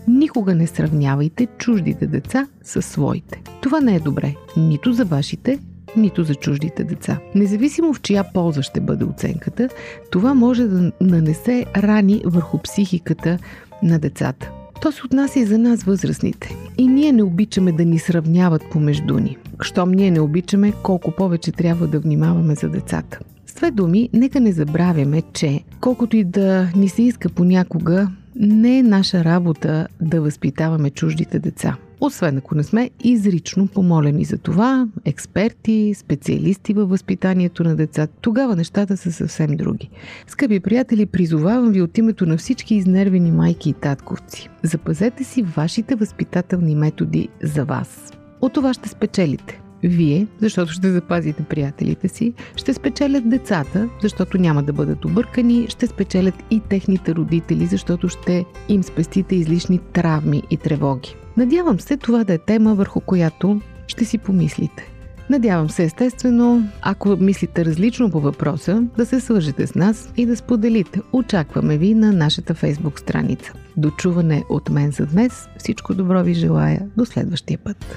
Никога 0.08 0.54
не 0.54 0.66
сравнявайте 0.66 1.46
чуждите 1.58 2.06
деца 2.06 2.48
с 2.62 2.82
своите. 2.82 3.42
Това 3.60 3.80
не 3.80 3.96
е 3.96 4.00
добре 4.00 4.34
нито 4.56 4.92
за 4.92 5.04
вашите, 5.04 5.58
нито 5.96 6.24
за 6.24 6.34
чуждите 6.34 6.84
деца. 6.84 7.18
Независимо 7.34 7.92
в 7.92 8.00
чия 8.00 8.24
полза 8.34 8.62
ще 8.62 8.80
бъде 8.80 9.04
оценката, 9.04 9.68
това 10.10 10.34
може 10.34 10.64
да 10.64 10.92
нанесе 11.00 11.66
рани 11.76 12.22
върху 12.24 12.58
психиката 12.58 13.38
на 13.82 13.98
децата. 13.98 14.50
То 14.82 14.92
се 14.92 15.02
отнася 15.06 15.38
и 15.38 15.44
за 15.44 15.58
нас, 15.58 15.84
възрастните. 15.84 16.56
И 16.78 16.86
ние 16.86 17.12
не 17.12 17.22
обичаме 17.22 17.72
да 17.72 17.84
ни 17.84 17.98
сравняват 17.98 18.62
помежду 18.70 19.18
ни. 19.18 19.36
Щом 19.60 19.92
ние 19.92 20.10
не 20.10 20.20
обичаме, 20.20 20.72
колко 20.82 21.10
повече 21.10 21.52
трябва 21.52 21.86
да 21.86 22.00
внимаваме 22.00 22.54
за 22.54 22.68
децата. 22.68 23.18
С 23.46 23.54
две 23.54 23.70
думи, 23.70 24.08
нека 24.12 24.40
не 24.40 24.52
забравяме, 24.52 25.22
че 25.32 25.60
колкото 25.80 26.16
и 26.16 26.24
да 26.24 26.68
ни 26.76 26.88
се 26.88 27.02
иска 27.02 27.28
понякога, 27.28 28.08
не 28.36 28.78
е 28.78 28.82
наша 28.82 29.24
работа 29.24 29.88
да 30.00 30.20
възпитаваме 30.20 30.90
чуждите 30.90 31.38
деца. 31.38 31.76
Освен 32.04 32.38
ако 32.38 32.54
не 32.54 32.62
сме 32.62 32.90
изрично 33.04 33.66
помолени 33.66 34.24
за 34.24 34.38
това, 34.38 34.88
експерти, 35.04 35.94
специалисти 35.94 36.72
във 36.72 36.88
възпитанието 36.88 37.64
на 37.64 37.76
деца, 37.76 38.06
тогава 38.20 38.56
нещата 38.56 38.96
са 38.96 39.12
съвсем 39.12 39.56
други. 39.56 39.90
Скъпи 40.26 40.60
приятели, 40.60 41.06
призовавам 41.06 41.72
ви 41.72 41.82
от 41.82 41.98
името 41.98 42.26
на 42.26 42.36
всички 42.36 42.74
изнервени 42.74 43.30
майки 43.30 43.70
и 43.70 43.72
татковци. 43.72 44.48
Запазете 44.62 45.24
си 45.24 45.42
вашите 45.42 45.94
възпитателни 45.94 46.74
методи 46.74 47.28
за 47.42 47.64
вас. 47.64 48.12
От 48.40 48.52
това 48.52 48.74
ще 48.74 48.88
спечелите. 48.88 49.63
Вие, 49.88 50.26
защото 50.40 50.72
ще 50.72 50.92
запазите 50.92 51.42
приятелите 51.42 52.08
си, 52.08 52.32
ще 52.56 52.74
спечелят 52.74 53.28
децата, 53.28 53.88
защото 54.02 54.38
няма 54.38 54.62
да 54.62 54.72
бъдат 54.72 55.04
объркани, 55.04 55.66
ще 55.68 55.86
спечелят 55.86 56.34
и 56.50 56.60
техните 56.60 57.14
родители, 57.14 57.66
защото 57.66 58.08
ще 58.08 58.44
им 58.68 58.82
спестите 58.82 59.36
излишни 59.36 59.78
травми 59.78 60.42
и 60.50 60.56
тревоги. 60.56 61.16
Надявам 61.36 61.80
се 61.80 61.96
това 61.96 62.24
да 62.24 62.34
е 62.34 62.38
тема, 62.38 62.74
върху 62.74 63.00
която 63.00 63.60
ще 63.86 64.04
си 64.04 64.18
помислите. 64.18 64.90
Надявам 65.30 65.70
се, 65.70 65.84
естествено, 65.84 66.68
ако 66.82 67.16
мислите 67.16 67.64
различно 67.64 68.10
по 68.10 68.20
въпроса, 68.20 68.82
да 68.96 69.06
се 69.06 69.20
свържете 69.20 69.66
с 69.66 69.74
нас 69.74 70.12
и 70.16 70.26
да 70.26 70.36
споделите. 70.36 71.00
Очакваме 71.12 71.78
ви 71.78 71.94
на 71.94 72.12
нашата 72.12 72.54
фейсбук 72.54 72.98
страница. 72.98 73.52
Дочуване 73.76 74.44
от 74.48 74.70
мен 74.70 74.90
за 74.90 75.06
днес. 75.06 75.48
Всичко 75.58 75.94
добро 75.94 76.22
ви 76.22 76.34
желая. 76.34 76.88
До 76.96 77.04
следващия 77.04 77.58
път. 77.58 77.96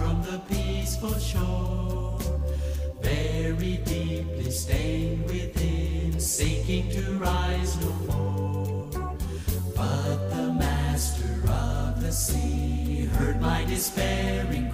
from 0.00 0.22
the 0.22 0.38
peaceful 0.48 1.14
shore, 1.18 2.18
very 3.02 3.76
deeply 3.84 4.50
stained 4.50 5.26
within, 5.26 6.18
sinking 6.18 6.88
to 6.90 7.18
rise 7.18 7.76
no 7.84 7.92
more. 8.08 9.16
But 9.76 10.16
the 10.30 10.54
master 10.54 11.34
of 11.50 12.00
the 12.00 12.12
sea 12.12 13.10
heard 13.16 13.42
my 13.42 13.66
despairing 13.66 14.69